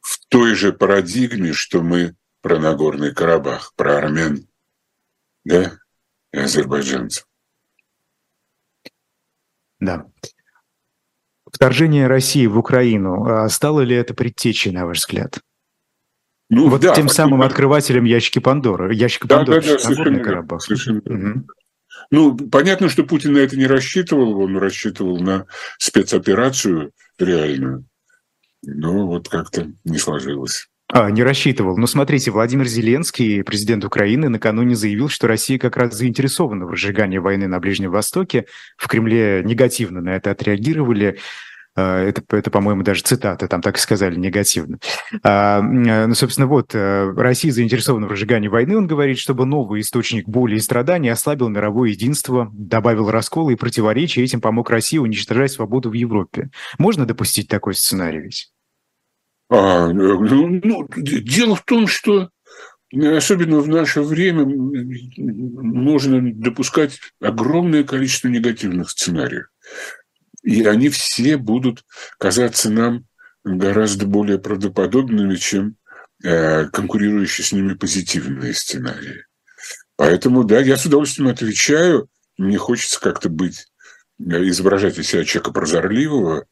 [0.00, 4.46] в той же парадигме, что мы про Нагорный Карабах, про армян,
[5.44, 5.78] да,
[6.32, 7.26] и азербайджанцев.
[9.84, 10.06] Да.
[11.50, 15.40] Вторжение России в Украину, а стало ли это предтечей, на ваш взгляд?
[16.50, 17.46] Ну, вот да, тем самым да.
[17.46, 18.94] открывателем ящики Пандоры.
[18.94, 20.62] Ящика да, Пандоры, да, да, совершенно, Карабах.
[20.62, 21.46] совершенно угу.
[22.10, 25.46] Ну, понятно, что Путин на это не рассчитывал, он рассчитывал на
[25.78, 27.86] спецоперацию реальную,
[28.62, 30.68] но вот как-то не сложилось.
[30.92, 31.76] А, не рассчитывал.
[31.76, 37.18] Но смотрите, Владимир Зеленский, президент Украины, накануне заявил, что Россия как раз заинтересована в разжигании
[37.18, 38.46] войны на Ближнем Востоке.
[38.76, 41.18] В Кремле негативно на это отреагировали.
[41.76, 44.78] А, это, это по-моему, даже цитата, там так и сказали, негативно.
[45.24, 50.28] А, ну, собственно, вот, э, Россия заинтересована в разжигании войны, он говорит, чтобы новый источник
[50.28, 55.90] боли и страданий ослабил мировое единство, добавил расколы и противоречия, этим помог России уничтожать свободу
[55.90, 56.50] в Европе.
[56.78, 58.53] Можно допустить такой сценарий ведь?
[59.56, 62.28] А, ну, ну, дело в том, что
[62.92, 69.46] особенно в наше время, можно допускать огромное количество негативных сценариев.
[70.42, 71.84] И они все будут
[72.18, 73.06] казаться нам
[73.44, 75.76] гораздо более правдоподобными, чем
[76.22, 79.24] э, конкурирующие с ними позитивные сценарии.
[79.96, 82.08] Поэтому, да, я с удовольствием отвечаю.
[82.38, 83.66] Мне хочется как-то быть,
[84.18, 86.46] э, изображать из себя человека прозорливого.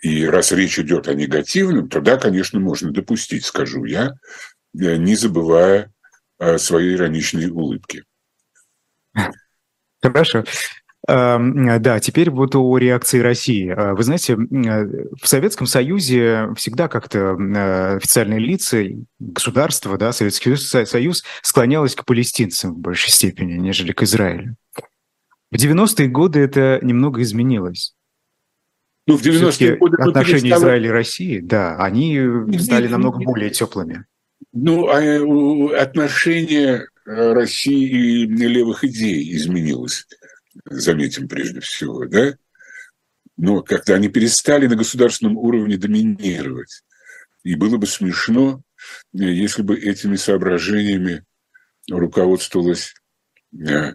[0.00, 4.12] И раз речь идет о негативном, то да, конечно, можно допустить, скажу я,
[4.78, 5.92] э, не забывая
[6.56, 8.02] своей ироничной улыбки.
[10.02, 10.44] Хорошо.
[11.06, 13.68] Да, теперь вот о реакции России.
[13.68, 17.32] А, вы знаете, в Советском Союзе всегда как-то
[17.96, 18.84] официальные лица,
[19.18, 24.56] государство, да, Советский Союз склонялось к палестинцам в большей степени, нежели к Израилю.
[25.50, 27.94] В 90-е годы это немного изменилось.
[29.06, 30.60] Ну, в 90-е годы отношения перестали...
[30.60, 32.18] Израиля и России, да, они
[32.58, 34.06] стали намного более теплыми.
[34.52, 40.06] Ну, а э, отношение э, России и левых идей изменилось
[40.64, 42.36] заметим прежде всего, да?
[43.36, 46.82] Но как-то они перестали на государственном уровне доминировать.
[47.42, 48.62] И было бы смешно,
[49.12, 51.24] если бы этими соображениями
[51.90, 52.94] руководствовалось
[53.52, 53.94] э,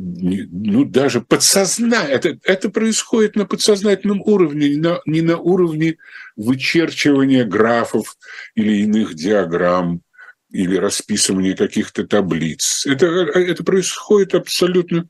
[0.00, 5.96] ну, даже подсознание, это, это происходит на подсознательном уровне, не на, не на уровне
[6.36, 8.16] вычерчивания графов
[8.54, 10.02] или иных диаграмм,
[10.50, 12.86] или расписывание каких-то таблиц.
[12.86, 15.08] Это, это происходит абсолютно...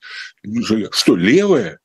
[0.90, 1.80] Что, левое?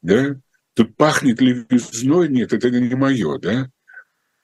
[0.00, 0.36] Да?
[0.74, 2.28] Тут пахнет левизной?
[2.28, 3.70] Нет, это не мое, да?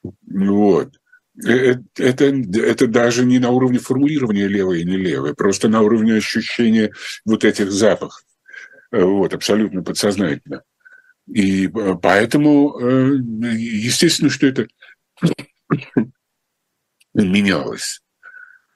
[0.02, 0.92] Вот.
[1.37, 6.14] Э, это, это даже не на уровне формулирования левое и не левое, просто на уровне
[6.14, 6.93] ощущения
[7.24, 8.24] вот этих запахов.
[8.91, 10.62] Вот, абсолютно подсознательно.
[11.26, 13.16] И э, поэтому, э,
[13.57, 14.66] естественно, что это
[17.14, 18.03] менялось.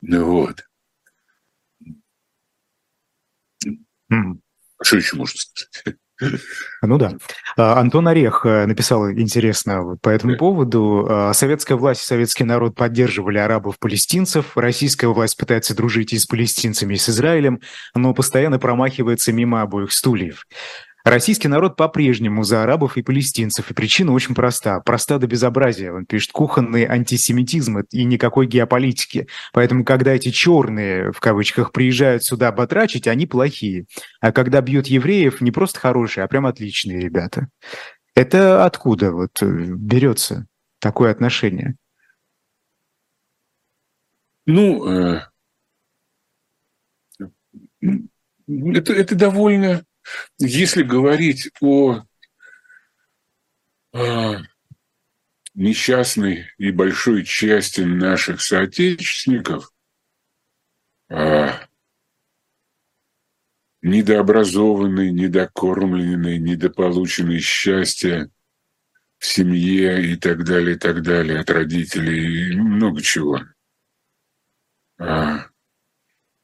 [0.00, 0.64] Ну вот.
[4.82, 5.96] Что еще можно сказать?
[6.82, 7.12] Ну да.
[7.56, 11.06] А, Антон Орех э, написал интересно вот по этому поводу.
[11.08, 14.56] А, Советская власть и советский народ поддерживали арабов-палестинцев.
[14.56, 17.60] Российская власть пытается дружить и с палестинцами, и с Израилем,
[17.94, 20.46] но постоянно промахивается мимо обоих стульев.
[21.06, 24.80] Российский народ по-прежнему за арабов и палестинцев, и причина очень проста.
[24.80, 25.92] Проста до безобразия.
[25.92, 29.28] Он пишет кухонный антисемитизм и никакой геополитики.
[29.52, 33.86] Поэтому, когда эти черные, в кавычках, приезжают сюда батрачить, они плохие.
[34.20, 37.46] А когда бьют евреев, не просто хорошие, а прям отличные ребята.
[38.16, 40.46] Это откуда вот э, берется
[40.80, 41.76] такое отношение?
[44.44, 45.20] Ну, э,
[48.48, 49.84] это, это довольно
[50.38, 52.02] если говорить о
[53.92, 54.34] э,
[55.54, 59.72] несчастной и большой части наших соотечественников,
[61.08, 61.48] э,
[63.82, 68.30] недообразованной, недокормленной, недополученной счастья
[69.18, 73.40] в семье и так далее, и так далее, от родителей, и много чего,
[74.98, 75.46] а,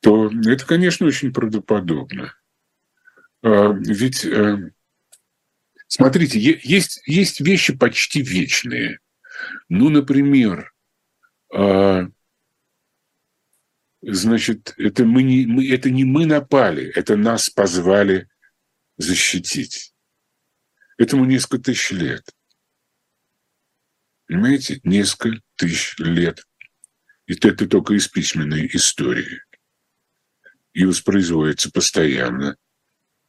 [0.01, 2.35] то это, конечно, очень правдоподобно.
[3.43, 4.71] А, ведь, э,
[5.89, 9.01] смотрите, есть, есть вещи почти вечные.
[9.69, 10.73] Ну, например,
[11.53, 12.07] а,
[14.01, 18.29] значит, это, мы не, мы, это не мы напали, это нас позвали
[18.97, 19.93] защитить.
[20.99, 22.25] Этому несколько тысяч лет.
[24.27, 24.81] Понимаете?
[24.85, 26.47] Несколько тысяч лет.
[27.27, 29.43] И это только из письменной истории.
[30.73, 32.57] И воспроизводится постоянно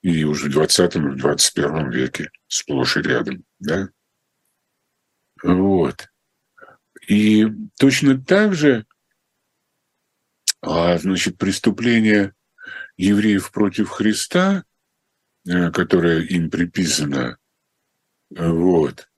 [0.04, 3.44] и уже в 20 и в 21 веке сплошь и рядом.
[3.60, 3.90] Да?
[5.42, 6.10] Вот.
[7.08, 7.48] И
[7.80, 8.86] точно так же,
[10.62, 12.34] а, значит, преступление
[12.98, 14.64] евреев против Христа,
[15.48, 17.38] э, которое им приписано,
[18.30, 19.10] вот,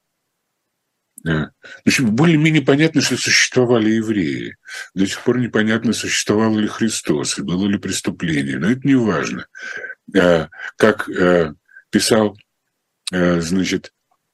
[1.25, 1.51] в
[1.87, 4.57] общем, более-менее понятно, что существовали евреи.
[4.93, 8.59] До сих пор непонятно, существовал ли Христос, и было ли преступление.
[8.59, 9.47] Но это не важно.
[10.13, 10.47] Э,
[10.77, 11.53] как э,
[11.89, 12.37] писал,
[13.11, 13.91] э, значит,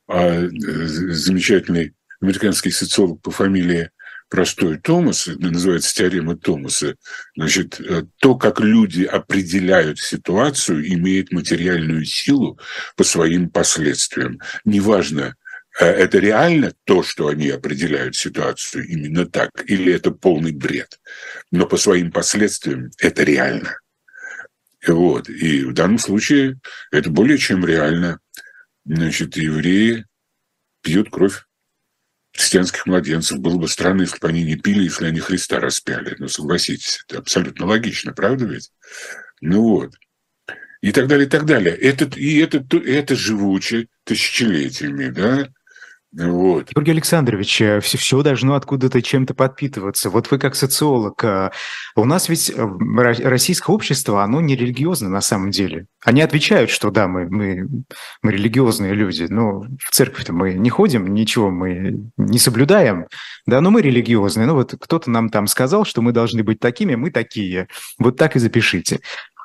[0.07, 3.89] а, замечательный американский социолог по фамилии
[4.29, 6.95] Простой Томас, называется теорема Томаса,
[7.35, 7.79] значит,
[8.17, 12.57] то, как люди определяют ситуацию, имеет материальную силу
[12.95, 14.39] по своим последствиям.
[14.63, 15.35] Неважно,
[15.79, 20.99] это реально то, что они определяют ситуацию именно так, или это полный бред.
[21.51, 23.80] Но по своим последствиям это реально.
[24.87, 25.29] Вот.
[25.29, 26.59] И в данном случае
[26.91, 28.19] это более чем реально.
[28.85, 30.05] Значит, евреи
[30.81, 31.43] пьют кровь
[32.33, 33.39] христианских младенцев.
[33.39, 36.15] Было бы странно, если бы они не пили, если они Христа распяли.
[36.17, 38.71] Ну, согласитесь, это абсолютно логично, правда ведь?
[39.41, 39.93] Ну вот.
[40.81, 41.75] И так далее, и так далее.
[41.75, 45.49] Это, и это, это живуче тысячелетиями, да?
[46.13, 46.71] Вот.
[46.73, 50.09] Георгий Александрович, все, э, все должно откуда-то чем-то подпитываться.
[50.09, 51.51] Вот вы как социолог, э,
[51.95, 52.67] у нас ведь э,
[53.23, 55.85] российское общество, оно не религиозно на самом деле.
[56.03, 57.65] Они отвечают, что да, мы, мы,
[58.21, 63.07] мы религиозные люди, но в церковь-то мы не ходим, ничего мы не соблюдаем,
[63.45, 64.47] да, но мы религиозные.
[64.47, 67.67] Ну вот кто-то нам там сказал, что мы должны быть такими, мы такие.
[67.99, 68.99] Вот так и запишите.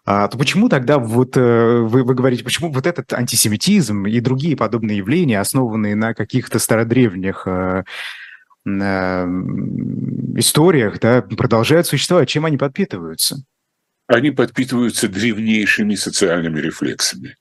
[0.08, 4.56] А, то почему тогда вот э, вы, вы говорите, почему вот этот антисемитизм и другие
[4.56, 7.82] подобные явления, основанные на каких-то стародревних э,
[8.64, 9.24] э,
[10.36, 12.28] историях, да, продолжают существовать?
[12.28, 13.38] Чем они подпитываются?
[14.06, 17.34] Они подпитываются древнейшими социальными рефлексами,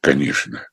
[0.00, 0.64] конечно.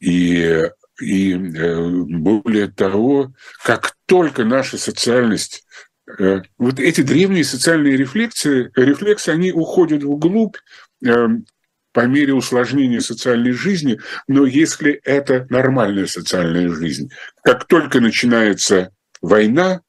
[0.00, 0.68] И,
[1.00, 3.32] и более того,
[3.64, 5.64] как только наша социальность
[6.58, 10.56] вот эти древние социальные рефлексы, рефлексы, они уходят вглубь
[11.04, 11.28] э,
[11.92, 17.10] по мере усложнения социальной жизни, но если это нормальная социальная жизнь,
[17.42, 19.82] как только начинается война,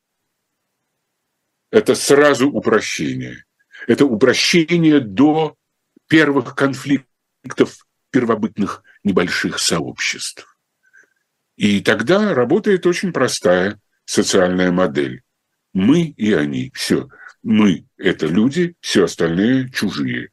[1.72, 3.46] это сразу упрощение.
[3.88, 5.56] Это упрощение до
[6.08, 10.58] первых конфликтов первобытных небольших сообществ.
[11.56, 15.23] И тогда работает очень простая социальная модель.
[15.74, 16.72] Мы и они.
[16.74, 17.10] Все.
[17.42, 20.30] Мы– это люди, все остальные– чужие.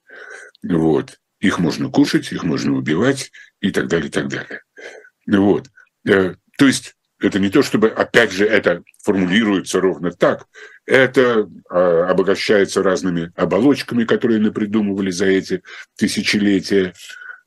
[0.62, 1.18] Вот.
[1.40, 4.62] Их можно кушать, их можно убивать и так далее, и так далее.
[5.26, 5.68] Вот.
[6.06, 10.46] Э, то есть это не то, чтобы, опять же, это формулируется ровно так.
[10.86, 15.62] Это а, обогащается разными оболочками, которые напридумывали за эти
[15.96, 16.94] тысячелетия.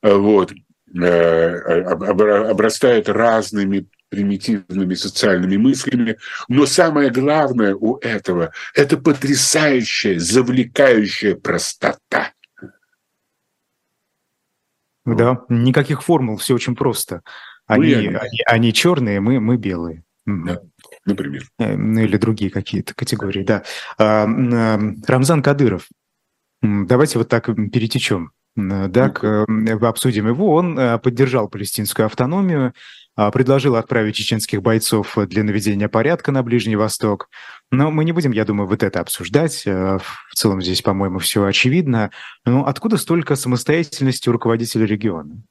[0.00, 0.52] Вот.
[0.96, 6.16] Э, обрастает разными примитивными социальными мыслями.
[6.48, 12.32] Но самое главное у этого– это потрясающая, завлекающая простота.
[15.04, 17.22] Да, никаких формул, все очень просто.
[17.66, 18.06] Они, они.
[18.08, 20.04] они, они черные, мы, мы белые.
[20.26, 20.60] Да,
[21.04, 21.42] например.
[21.58, 23.64] Э, ну или другие какие-то категории, да.
[23.98, 25.88] А, а, Рамзан Кадыров.
[26.62, 28.30] Давайте вот так перетечем.
[28.56, 29.46] Да, к,
[29.82, 30.54] обсудим его.
[30.54, 32.72] Он э, поддержал палестинскую автономию,
[33.16, 37.30] а, предложил отправить чеченских бойцов для наведения порядка на Ближний Восток.
[37.70, 39.66] Но мы не будем, я думаю, вот это обсуждать.
[39.66, 42.10] Э, в целом здесь, по-моему, все очевидно.
[42.44, 45.42] Но откуда столько самостоятельности у руководителя региона?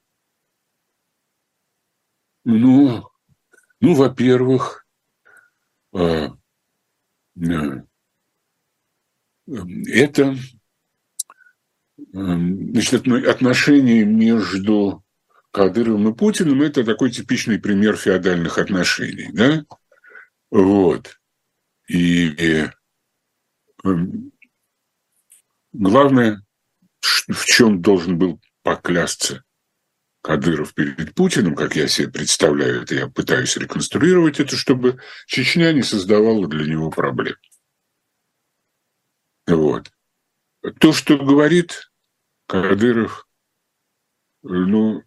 [2.45, 3.07] Ну,
[3.79, 4.85] ну во-первых,
[5.93, 6.29] э,
[7.41, 7.83] э,
[9.47, 10.35] это
[12.13, 15.03] значит, отношения между
[15.51, 19.65] Кадыровым и Путиным, это такой типичный пример феодальных отношений, да?
[20.51, 21.19] Вот.
[21.87, 22.69] И, и
[23.83, 24.31] эм,
[25.73, 26.41] главное,
[27.01, 29.43] в чем должен был поклясться
[30.21, 35.83] Кадыров перед Путиным, как я себе представляю это, я пытаюсь реконструировать это, чтобы Чечня не
[35.83, 37.35] создавала для него проблем.
[39.45, 39.91] Вот.
[40.79, 41.91] То, что говорит
[42.47, 43.27] Кадыров,
[44.43, 45.03] ну,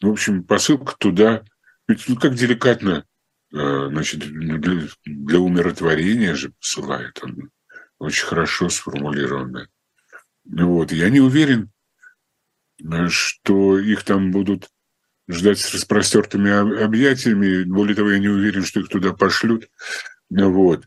[0.00, 1.44] в общем, посылка туда,
[1.86, 3.06] ведь ну, как деликатно,
[3.52, 7.50] э, значит, для, для умиротворения же посылает он.
[7.98, 9.68] Очень хорошо сформулировано.
[10.44, 10.92] Вот.
[10.92, 11.70] Я не уверен,
[12.82, 14.68] э, что их там будут
[15.28, 17.64] ждать с распростертыми объятиями.
[17.64, 19.68] Более того, я не уверен, что их туда пошлют.
[20.28, 20.86] Вот.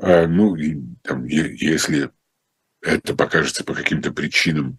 [0.00, 0.56] А, ну,
[1.02, 2.10] там, если
[2.84, 4.78] это покажется по каким-то причинам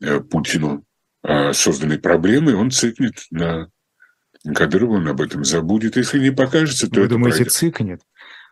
[0.00, 0.84] э, Путину
[1.22, 3.68] а, созданной проблемы, он цикнет на
[4.54, 5.96] Кадырова, он об этом забудет.
[5.96, 7.52] Если не покажется, то Вы это думаете, пройдет.
[7.52, 8.00] цикнет?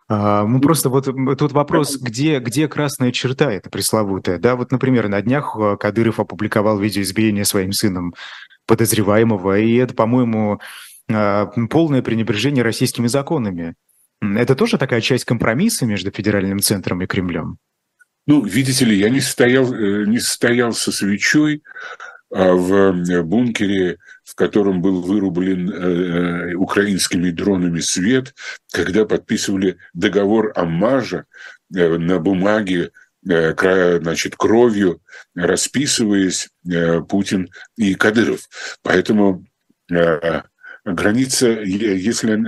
[0.07, 4.37] А, ну, просто вот тут вопрос, где, где красная черта эта пресловутая?
[4.37, 8.13] Да, вот, например, на днях а, Кадыров опубликовал видео избиения своим сыном
[8.67, 10.59] подозреваемого, и это, по-моему,
[11.07, 13.75] полное пренебрежение российскими законами.
[14.21, 17.59] Это тоже такая часть компромисса между федеральным центром и Кремлем?
[18.27, 21.61] Ну, видите ли, я не стоял, э, не стоял со свечой,
[22.31, 28.33] а в э, бункере, в котором был вырублен э, украинскими дронами свет,
[28.71, 31.25] когда подписывали договор Аммажа
[31.69, 32.91] на бумаге,
[33.23, 35.01] значит, кровью,
[35.33, 36.49] расписываясь
[37.09, 38.41] Путин и Кадыров.
[38.83, 39.43] Поэтому
[40.85, 42.39] граница, если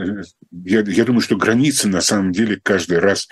[0.51, 3.27] я, я думаю, что граница на самом деле каждый раз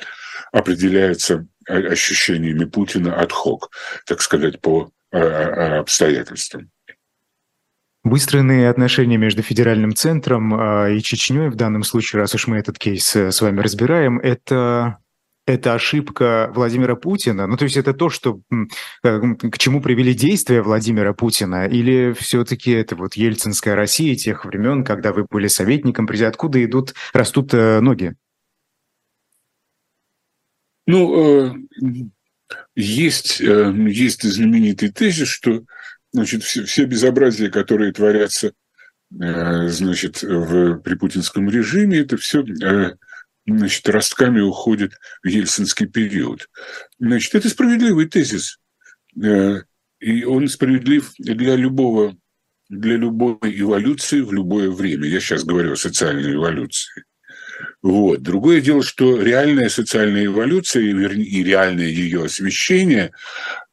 [0.56, 3.72] определяется ощущениями Путина от хок,
[4.06, 6.70] так сказать, по обстоятельствам.
[8.04, 10.54] Выстроенные отношения между федеральным центром
[10.90, 15.00] и Чечней, в данном случае, раз уж мы этот кейс с вами разбираем, это
[15.48, 17.46] это ошибка Владимира Путина?
[17.48, 18.40] Ну, то есть это то, что,
[19.04, 19.20] э,
[19.52, 21.68] к чему привели действия Владимира Путина?
[21.68, 27.54] Или все-таки это вот ельцинская Россия тех времен, когда вы были советником, откуда идут, растут
[27.54, 28.16] э, ноги?
[30.88, 31.54] Ну, э,
[32.76, 35.64] есть, есть знаменитый тезис, что
[36.12, 38.54] значит, все, все безобразия, которые творятся
[39.10, 42.44] значит, в, при путинском режиме, это все
[43.46, 46.50] значит, ростками уходит в ельцинский период.
[47.00, 48.60] Значит, это справедливый тезис.
[49.22, 49.62] Э,
[50.00, 52.18] и он справедлив для любого,
[52.70, 55.08] для любой эволюции в любое время.
[55.08, 57.04] Я сейчас говорю о социальной эволюции.
[57.86, 58.24] Вот.
[58.24, 63.12] Другое дело, что реальная социальная эволюция и реальное ее освещение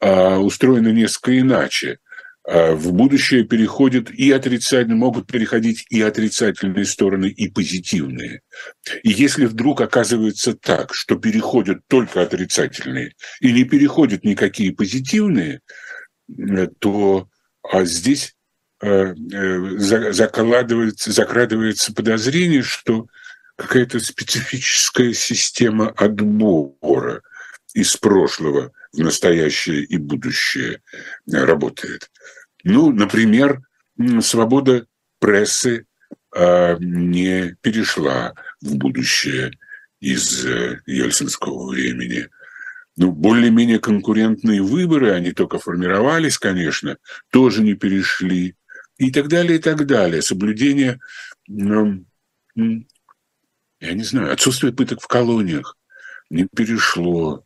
[0.01, 1.97] а, устроено несколько иначе.
[2.45, 8.43] А, в будущее переходят и отрицательные, могут переходить и отрицательные стороны, и позитивные.
[9.03, 15.61] И если вдруг оказывается так, что переходят только отрицательные и не переходят никакие позитивные,
[16.29, 17.29] э, то
[17.63, 18.35] а здесь
[18.83, 23.07] э, э, закладывается, закрадывается подозрение, что
[23.63, 27.23] какая-то специфическая система отбора
[27.75, 30.83] из прошлого в настоящее и будущее
[31.27, 32.11] работает.
[32.65, 33.61] Ну, например,
[34.21, 34.87] свобода
[35.19, 35.87] прессы
[36.35, 39.53] э, не перешла в будущее
[40.01, 42.29] из э, ельцинского времени.
[42.97, 46.99] Ну, более-менее конкурентные выборы, они только формировались, конечно,
[47.31, 48.55] тоже не перешли.
[48.99, 50.21] И так далее, и так далее.
[50.21, 51.01] Соблюдение,
[53.83, 55.77] я не знаю, отсутствие пыток в колониях
[56.31, 57.45] не перешло.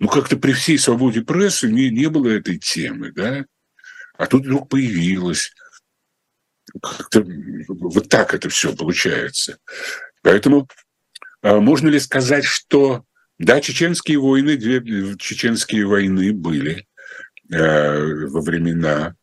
[0.00, 3.44] Ну, как-то при всей свободе прессы не, не было этой темы, да?
[4.16, 5.52] А тут вдруг появилось.
[6.82, 7.24] Как-то
[7.68, 9.58] вот так это все получается.
[10.22, 10.68] Поэтому
[11.42, 13.04] а можно ли сказать, что
[13.38, 14.82] да, чеченские войны, две
[15.16, 16.88] чеченские войны были
[17.52, 19.14] э, во времена,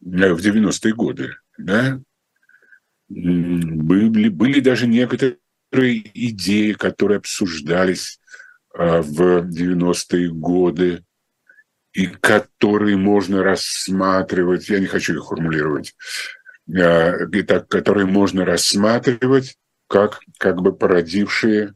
[0.00, 2.00] э, в 90-е годы, да,
[3.08, 5.38] были, были даже некоторые
[5.72, 8.18] идеи, которые обсуждались
[8.74, 11.04] э, в 90-е годы,
[11.92, 15.96] и которые можно рассматривать, я не хочу их формулировать,
[16.68, 19.56] а, и так, которые можно рассматривать
[19.88, 21.74] как, как бы породившие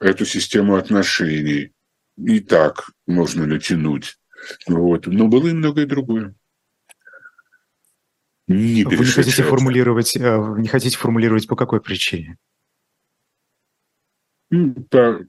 [0.00, 1.72] эту систему отношений.
[2.18, 4.18] И так можно натянуть.
[4.66, 5.06] Вот.
[5.06, 6.34] Но было и многое другое.
[8.48, 12.36] Не Вы не хотите формулировать, а, вы не хотите формулировать по какой причине?
[14.90, 15.20] По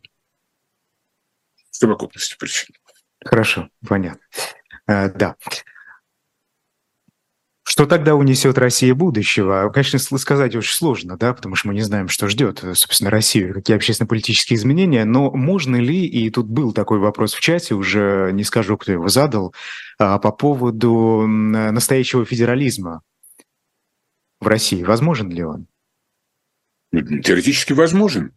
[1.72, 2.76] совокупности причин.
[3.24, 4.22] Хорошо, понятно.
[4.86, 5.36] А, да.
[7.66, 9.72] Что тогда унесет Россия будущего?
[9.74, 13.78] Конечно, сказать очень сложно, да, потому что мы не знаем, что ждет, собственно, Россию, какие
[13.78, 18.78] общественно-политические изменения, но можно ли, и тут был такой вопрос в чате, уже не скажу,
[18.78, 19.56] кто его задал,
[19.98, 23.02] а, по поводу настоящего федерализма
[24.42, 24.84] в России.
[24.84, 25.68] Возможен ли он?
[26.92, 28.34] Теоретически возможен.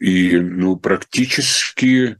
[0.00, 2.16] И ну, практически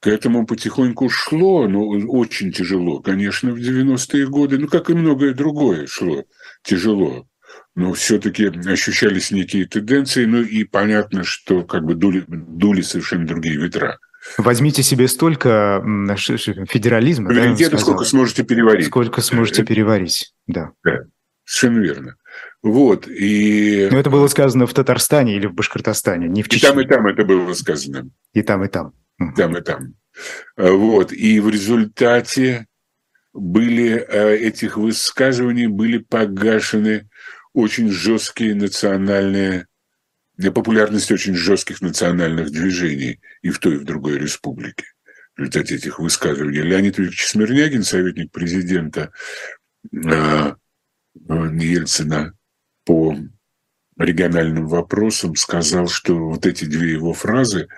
[0.00, 5.34] к этому потихоньку шло, но очень тяжело, конечно, в 90-е годы, ну, как и многое
[5.34, 6.24] другое шло
[6.62, 7.26] тяжело.
[7.74, 13.56] Но все-таки ощущались некие тенденции, ну и понятно, что как бы дули, дули совершенно другие
[13.56, 13.98] ветра.
[14.38, 15.82] Возьмите себе столько
[16.68, 17.32] федерализма.
[17.32, 18.86] Да, сколько сможете переварить.
[18.86, 19.66] Сколько сможете да.
[19.66, 20.72] переварить, да.
[20.84, 21.04] Да,
[21.44, 22.16] совершенно верно.
[22.66, 23.88] Вот, и...
[23.90, 26.68] Но это было сказано в Татарстане или в Башкортостане, не в Чечне.
[26.68, 28.10] И там, и там это было сказано.
[28.32, 28.92] И там, и там
[29.36, 29.94] там и там.
[30.56, 31.12] Э, вот.
[31.12, 32.66] И в результате
[33.32, 37.08] были э, этих высказываний были погашены
[37.52, 39.66] очень жесткие национальные
[40.54, 44.84] популярность очень жестких национальных движений и в той, и в другой республике.
[45.34, 46.60] В результате этих высказываний.
[46.60, 49.12] Леонид Викторович Смирнягин, советник президента
[49.92, 50.54] э,
[51.28, 52.35] Ельцина
[52.86, 53.14] по
[53.98, 57.68] региональным вопросам, сказал, что вот эти две его фразы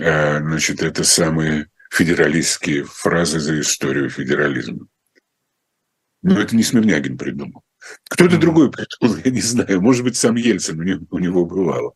[0.00, 4.86] а, значит, это самые федералистские фразы за историю федерализма.
[6.22, 7.62] Но это не Смирнягин придумал.
[8.08, 8.38] Кто-то mm-hmm.
[8.38, 9.80] другой придумал, я не знаю.
[9.80, 11.94] Может быть, сам Ельцин у него, у него бывало.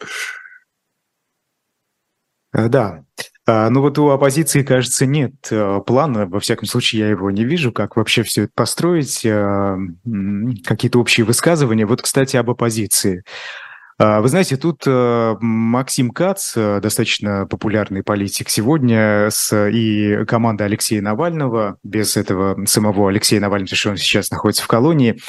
[2.53, 3.05] А, да.
[3.47, 5.35] А, ну вот у оппозиции, кажется, нет
[5.87, 9.21] плана, во всяком случае, я его не вижу, как вообще все это построить,
[10.65, 11.87] какие-то общие высказывания.
[11.87, 13.25] Вот, кстати, об оппозиции.
[13.97, 20.65] А, вы знаете, тут э, Максим Кац, э, достаточно популярный политик сегодня, с, и команда
[20.65, 25.21] Алексея Навального, без этого самого Алексея Навального, потому что он сейчас находится в колонии,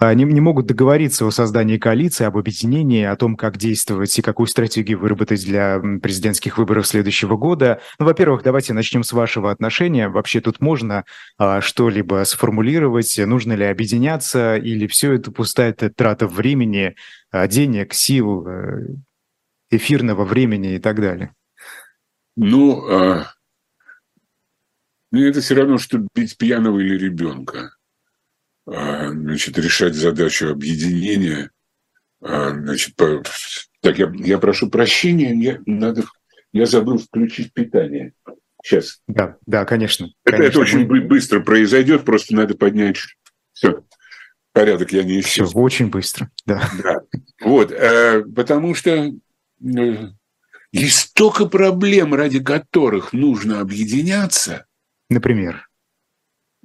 [0.00, 4.46] не, не могут договориться о создании коалиции, об объединении, о том, как действовать и какую
[4.46, 7.80] стратегию выработать для президентских выборов следующего года.
[7.98, 10.08] Ну, во-первых, давайте начнем с вашего отношения.
[10.08, 11.04] Вообще тут можно
[11.36, 13.18] а, что-либо сформулировать?
[13.18, 16.94] Нужно ли объединяться или все это пустая трата времени,
[17.30, 18.86] а, денег, сил, э,
[19.70, 21.34] эфирного времени и так далее?
[22.36, 23.26] Ну, а...
[25.12, 27.72] ну это все равно, что бить пьяного или ребенка.
[28.72, 31.50] А, значит, решать задачу объединения.
[32.22, 33.22] А, значит, по...
[33.80, 36.04] так, я, я прошу прощения, мне надо,
[36.52, 38.12] я забыл включить питание.
[38.62, 39.00] Сейчас.
[39.08, 40.10] Да, да, конечно.
[40.24, 40.50] Это, конечно.
[40.50, 41.00] это очень Мы...
[41.00, 42.98] быстро произойдет, просто надо поднять.
[43.52, 43.82] Все,
[44.52, 45.48] порядок я не исчез.
[45.48, 46.70] Все, очень быстро, да.
[46.82, 47.00] да.
[47.42, 50.08] Вот, э, потому что э,
[50.72, 54.66] есть столько проблем, ради которых нужно объединяться.
[55.08, 55.69] Например?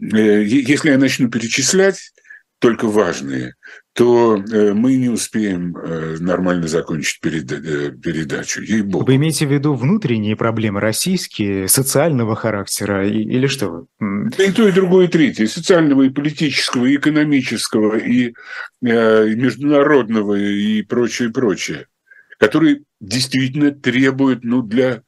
[0.01, 2.11] Э, если я начну перечислять
[2.59, 3.53] только важные,
[3.93, 8.61] то э, мы не успеем э, нормально закончить передачу.
[8.61, 9.05] Ей-богу.
[9.05, 13.85] Вы имеете в виду внутренние проблемы российские, социального характера или что?
[13.99, 15.47] Да и то, и другое, и третье.
[15.47, 18.33] социального, и политического, и экономического, и
[18.81, 21.87] международного, и прочее, прочее.
[22.37, 25.03] Которые действительно требуют ну, для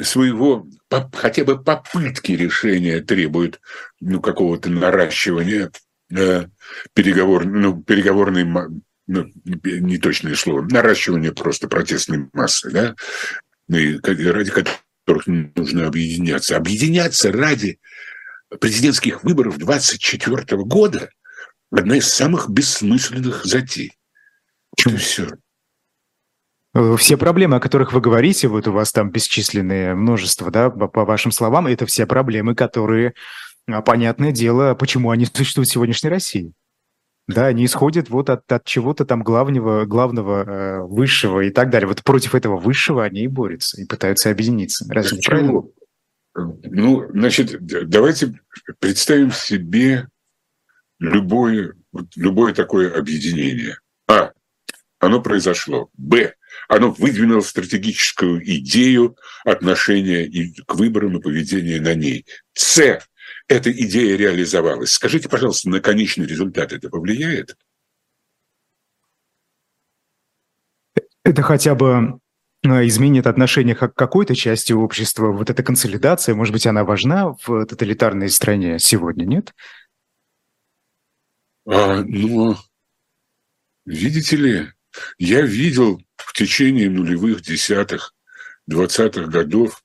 [0.00, 0.66] своего
[1.12, 3.60] хотя бы попытки решения требуют
[4.00, 5.70] ну, какого-то наращивания
[6.10, 6.46] э,
[6.94, 8.44] переговор, ну, переговорной,
[9.06, 12.94] ну, не точное слово, наращивания просто протестной массы, да,
[13.68, 16.56] и ради которых нужно объединяться.
[16.56, 17.78] Объединяться ради
[18.60, 21.10] президентских выборов 2024 года–
[21.70, 23.92] одна из самых бессмысленных затей.
[24.76, 24.96] Почему?
[24.98, 25.28] все.
[26.76, 31.06] Э, все проблемы, о которых вы говорите, вот у вас там бесчисленное множество, да, по
[31.06, 33.14] вашим словам, это все проблемы, которые,
[33.66, 36.52] а, понятное дело, почему они существуют в сегодняшней России.
[37.28, 41.88] Да, они исходят вот от, от чего-то там главного, главного, э, высшего и так далее.
[41.88, 44.84] Вот против этого высшего они и борются, и пытаются объединиться.
[44.88, 45.62] Разве правильно?
[46.34, 47.56] Ну, значит,
[47.88, 48.38] давайте
[48.78, 50.08] представим себе
[51.00, 51.72] любое,
[52.14, 53.78] любое такое объединение.
[54.06, 54.32] А.
[54.98, 55.90] Оно произошло.
[55.94, 56.34] Б
[56.68, 62.26] оно выдвинуло стратегическую идею отношения к выборам и поведения на ней.
[62.52, 63.00] С.
[63.48, 64.92] Эта идея реализовалась.
[64.92, 67.56] Скажите, пожалуйста, на конечный результат это повлияет?
[71.22, 72.20] Это хотя бы
[72.64, 75.32] э, изменит отношение к какой-то части общества.
[75.32, 79.54] Вот эта консолидация, может быть, она важна в тоталитарной стране сегодня, нет?
[81.68, 82.56] А, ну,
[83.84, 84.68] видите ли,
[85.18, 86.00] я видел
[86.36, 88.14] течение нулевых, десятых,
[88.66, 89.82] двадцатых годов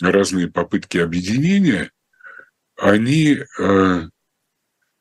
[0.00, 1.90] разные попытки объединения,
[2.76, 4.02] они э,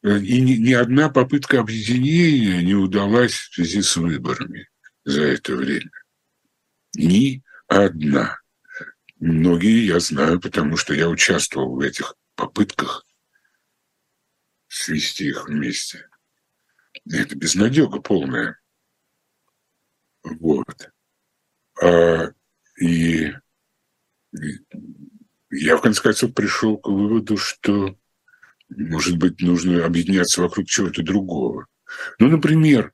[0.04, 4.68] и ни, одна попытка объединения не удалась в связи с выборами
[5.04, 5.92] за это время.
[6.96, 8.40] Ни одна.
[9.20, 13.06] Многие я знаю, потому что я участвовал в этих попытках
[14.68, 16.08] свести их вместе.
[17.08, 18.60] Это безнадега полная.
[20.40, 20.92] Вот.
[21.82, 22.32] А,
[22.80, 23.34] и
[25.52, 27.98] я, в конце концов, пришел к выводу, что,
[28.70, 31.68] может быть, нужно объединяться вокруг чего-то другого.
[32.20, 32.94] Ну, например,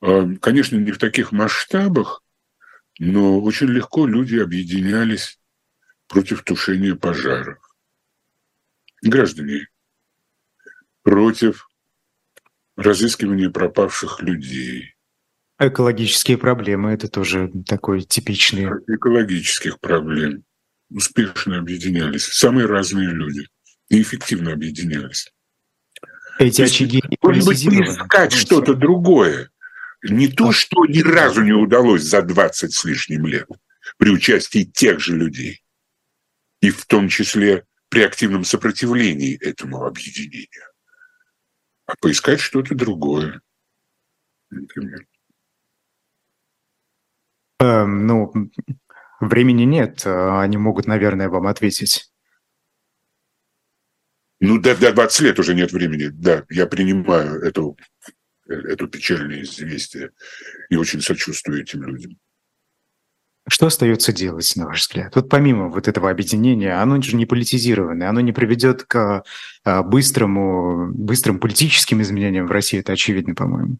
[0.00, 2.22] а, конечно, не в таких масштабах,
[2.98, 5.40] но очень легко люди объединялись
[6.06, 7.58] против тушения пожаров.
[9.02, 9.68] Граждане
[11.02, 11.68] против
[12.76, 14.93] разыскивания пропавших людей,
[15.58, 18.64] Экологические проблемы– это тоже такой типичный.
[18.88, 20.44] Экологических проблем
[20.90, 23.48] успешно объединялись самые разные люди
[23.88, 25.32] и эффективно объединялись.
[26.38, 29.50] Эти то очаги Может быть, искать что-то другое.
[30.02, 33.48] Не то, что ни разу не удалось за 20 с лишним лет
[33.96, 35.62] при участии тех же людей.
[36.60, 40.64] И в том числе при активном сопротивлении этому объединению.
[41.86, 43.40] А поискать что-то другое,
[44.50, 45.06] например.
[47.60, 48.32] Эм, ну,
[49.20, 50.02] времени нет.
[50.04, 52.10] Э, они могут, наверное, вам ответить.
[54.40, 56.08] Ну, до, до 20 лет уже нет времени.
[56.08, 57.76] Да, я принимаю эту,
[58.46, 60.10] эту печальное известие
[60.68, 62.18] и очень сочувствую этим людям.
[63.46, 65.14] Что остается делать, на ваш взгляд?
[65.14, 69.22] Вот помимо вот этого объединения, оно же не политизированное, оно не приведет к
[69.64, 73.76] э, быстрому, быстрым политическим изменениям в России, это очевидно, по-моему.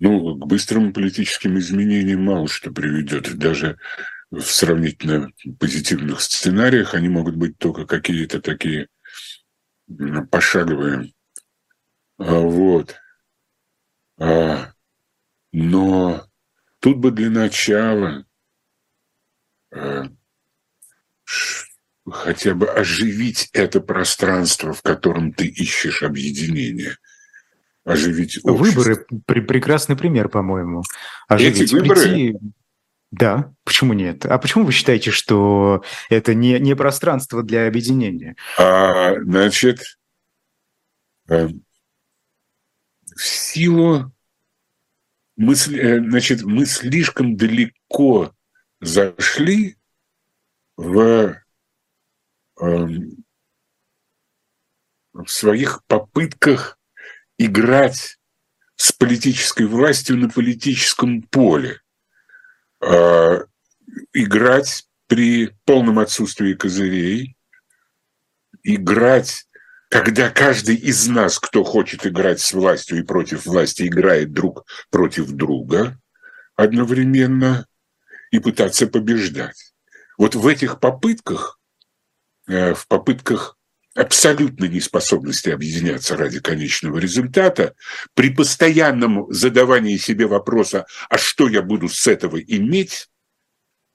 [0.00, 3.36] Ну, к быстрым политическим изменениям мало что приведет.
[3.36, 3.78] Даже
[4.30, 8.88] в сравнительно позитивных сценариях они могут быть только какие-то такие
[10.30, 11.12] пошаговые
[12.18, 12.96] Вот.
[14.20, 14.72] А,
[15.52, 16.28] но
[16.80, 18.24] тут бы для начала
[19.72, 20.04] а,
[22.10, 26.96] хотя бы оживить это пространство, в котором ты ищешь объединение.
[27.88, 28.52] Оживить общество.
[28.52, 30.82] Выборы при, прекрасный пример, по-моему.
[31.26, 32.00] Оживить, Эти выборы?
[32.02, 32.38] Прийти...
[33.10, 34.26] Да, почему нет?
[34.26, 38.36] А почему вы считаете, что это не, не пространство для объединения?
[38.58, 39.80] А, значит,
[41.30, 41.48] э,
[43.16, 44.12] в силу
[45.36, 48.34] мы, э, значит, мы слишком далеко
[48.80, 49.76] зашли
[50.76, 51.40] в,
[52.60, 53.24] эм,
[55.14, 56.77] в своих попытках
[57.38, 58.18] играть
[58.76, 61.80] с политической властью на политическом поле.
[62.80, 63.44] Э,
[64.12, 67.36] играть при полном отсутствии козырей,
[68.62, 69.48] играть
[69.90, 75.30] когда каждый из нас, кто хочет играть с властью и против власти, играет друг против
[75.30, 75.98] друга
[76.56, 77.66] одновременно
[78.30, 79.72] и пытаться побеждать.
[80.18, 81.58] Вот в этих попытках,
[82.48, 83.56] э, в попытках
[83.98, 87.74] абсолютной неспособности объединяться ради конечного результата,
[88.14, 93.08] при постоянном задавании себе вопроса, а что я буду с этого иметь,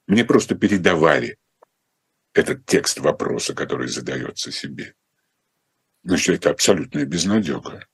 [0.07, 1.37] мне просто передавали
[2.33, 4.95] этот текст вопроса, который задается себе
[6.03, 7.87] значит, это абсолютная безнадега.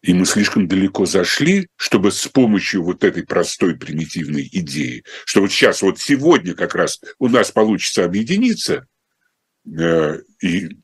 [0.00, 5.50] И мы слишком далеко зашли, чтобы с помощью вот этой простой примитивной идеи, что вот
[5.50, 8.86] сейчас, вот сегодня как раз у нас получится объединиться,
[10.42, 10.82] и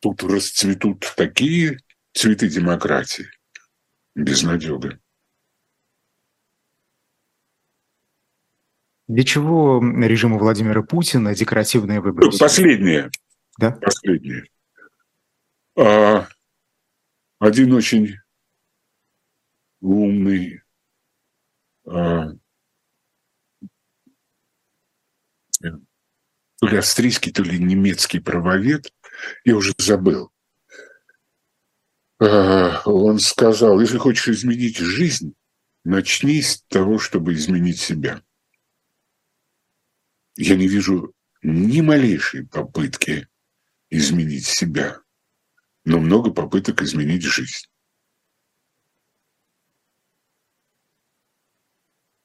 [0.00, 1.78] тут расцветут такие
[2.12, 3.26] цветы демократии.
[4.14, 5.00] Безнадега.
[9.06, 12.30] Для чего режиму Владимира Путина декоративные выборы?
[12.38, 13.10] Последнее
[13.58, 13.72] да?
[13.72, 14.44] последнее.
[15.76, 16.26] А,
[17.38, 18.14] один очень
[19.80, 20.62] умный
[21.84, 22.32] а,
[26.60, 28.92] то ли австрийский, то ли немецкий правовед,
[29.44, 30.32] я уже забыл.
[32.20, 35.34] А, он сказал, если хочешь изменить жизнь,
[35.84, 38.22] начни с того, чтобы изменить себя.
[40.36, 43.28] Я не вижу ни малейшей попытки
[43.90, 45.00] изменить себя,
[45.84, 47.66] но много попыток изменить жизнь.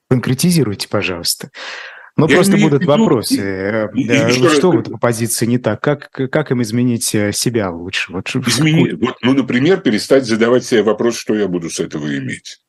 [0.10, 1.52] Конкретизируйте, пожалуйста.
[2.16, 3.90] Ну, Я просто будут вопросы.
[3.96, 5.82] И, да, и, что в этой позиции не так?
[5.82, 8.12] Как, как им изменить э, себя лучше?
[8.12, 12.62] Вот, изменить, вот, ну, например, перестать задавать себе вопрос, что я буду с этого иметь.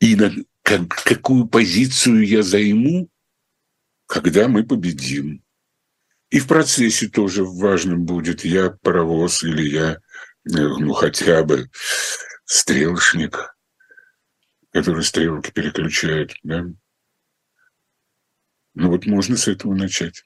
[0.00, 0.32] И на,
[0.62, 3.08] как, какую позицию я займу,
[4.06, 5.42] когда мы победим.
[6.28, 9.98] И в процессе тоже важным будет, я паровоз или я, э,
[10.44, 11.70] ну, хотя бы
[12.44, 13.56] стрелочник,
[14.72, 16.66] который стрелки переключает, да.
[18.78, 20.24] Ну вот можно с этого начать.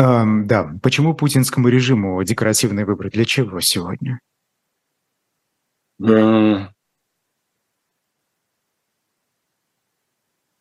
[0.00, 3.10] Um, да, почему путинскому режиму декоративные выборы?
[3.10, 4.20] Для чего сегодня?
[6.00, 6.68] Uh,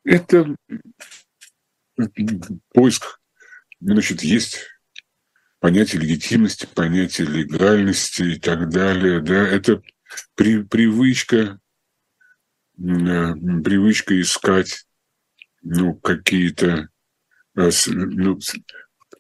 [0.06, 0.56] это
[2.74, 3.20] поиск,
[3.80, 4.70] значит, есть
[5.60, 9.22] понятие легитимности, понятие легальности и так далее.
[9.22, 9.84] Да, это
[10.34, 11.60] при, привычка,
[12.84, 14.86] привычка искать
[15.61, 16.89] ну, какие-то
[17.55, 18.39] э, ну,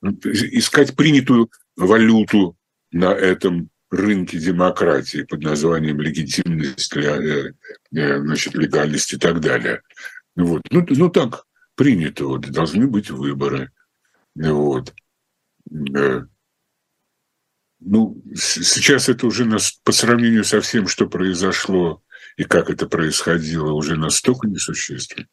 [0.01, 2.57] искать принятую валюту
[2.91, 7.53] на этом рынке демократии под названием легитимность, э,
[7.91, 9.81] значит, легальность и так далее.
[10.35, 10.63] Вот.
[10.69, 11.45] Ну, ну так,
[11.75, 13.71] принято, вот, должны быть выборы.
[14.35, 14.93] Вот.
[17.79, 22.01] Ну, сейчас это уже нас, по сравнению со всем, что произошло
[22.37, 25.27] и как это происходило, уже настолько несущественно.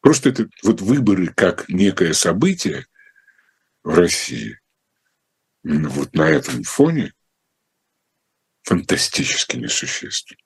[0.00, 2.86] Просто это вот выборы как некое событие
[3.82, 4.58] в России,
[5.64, 7.12] вот на этом фоне
[8.62, 10.40] фантастически несущественно.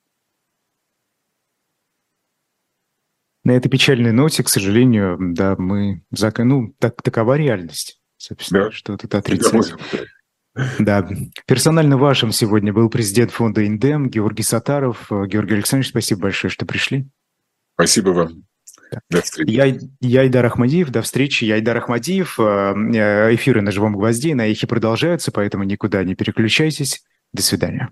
[3.44, 6.04] На этой печальной ноте, к сожалению, да, мы...
[6.38, 8.70] Ну, так, такова реальность, собственно, да.
[8.70, 9.74] что тут отрицать.
[9.90, 10.04] Да.
[11.46, 15.06] Персонально вашим сегодня был президент фонда «Индем» Георгий Сатаров.
[15.10, 17.06] Георгий Александрович, спасибо большое, что пришли.
[17.74, 18.44] Спасибо вам.
[19.10, 19.50] До встречи.
[19.50, 20.90] Я, я Айдар Ахмадиев.
[20.90, 21.44] До встречи.
[21.44, 22.38] Я Айдар Ахмадиев.
[22.38, 27.02] Э, э, эфиры на «Живом гвозде» на эхе продолжаются, поэтому никуда не переключайтесь.
[27.32, 27.90] До свидания.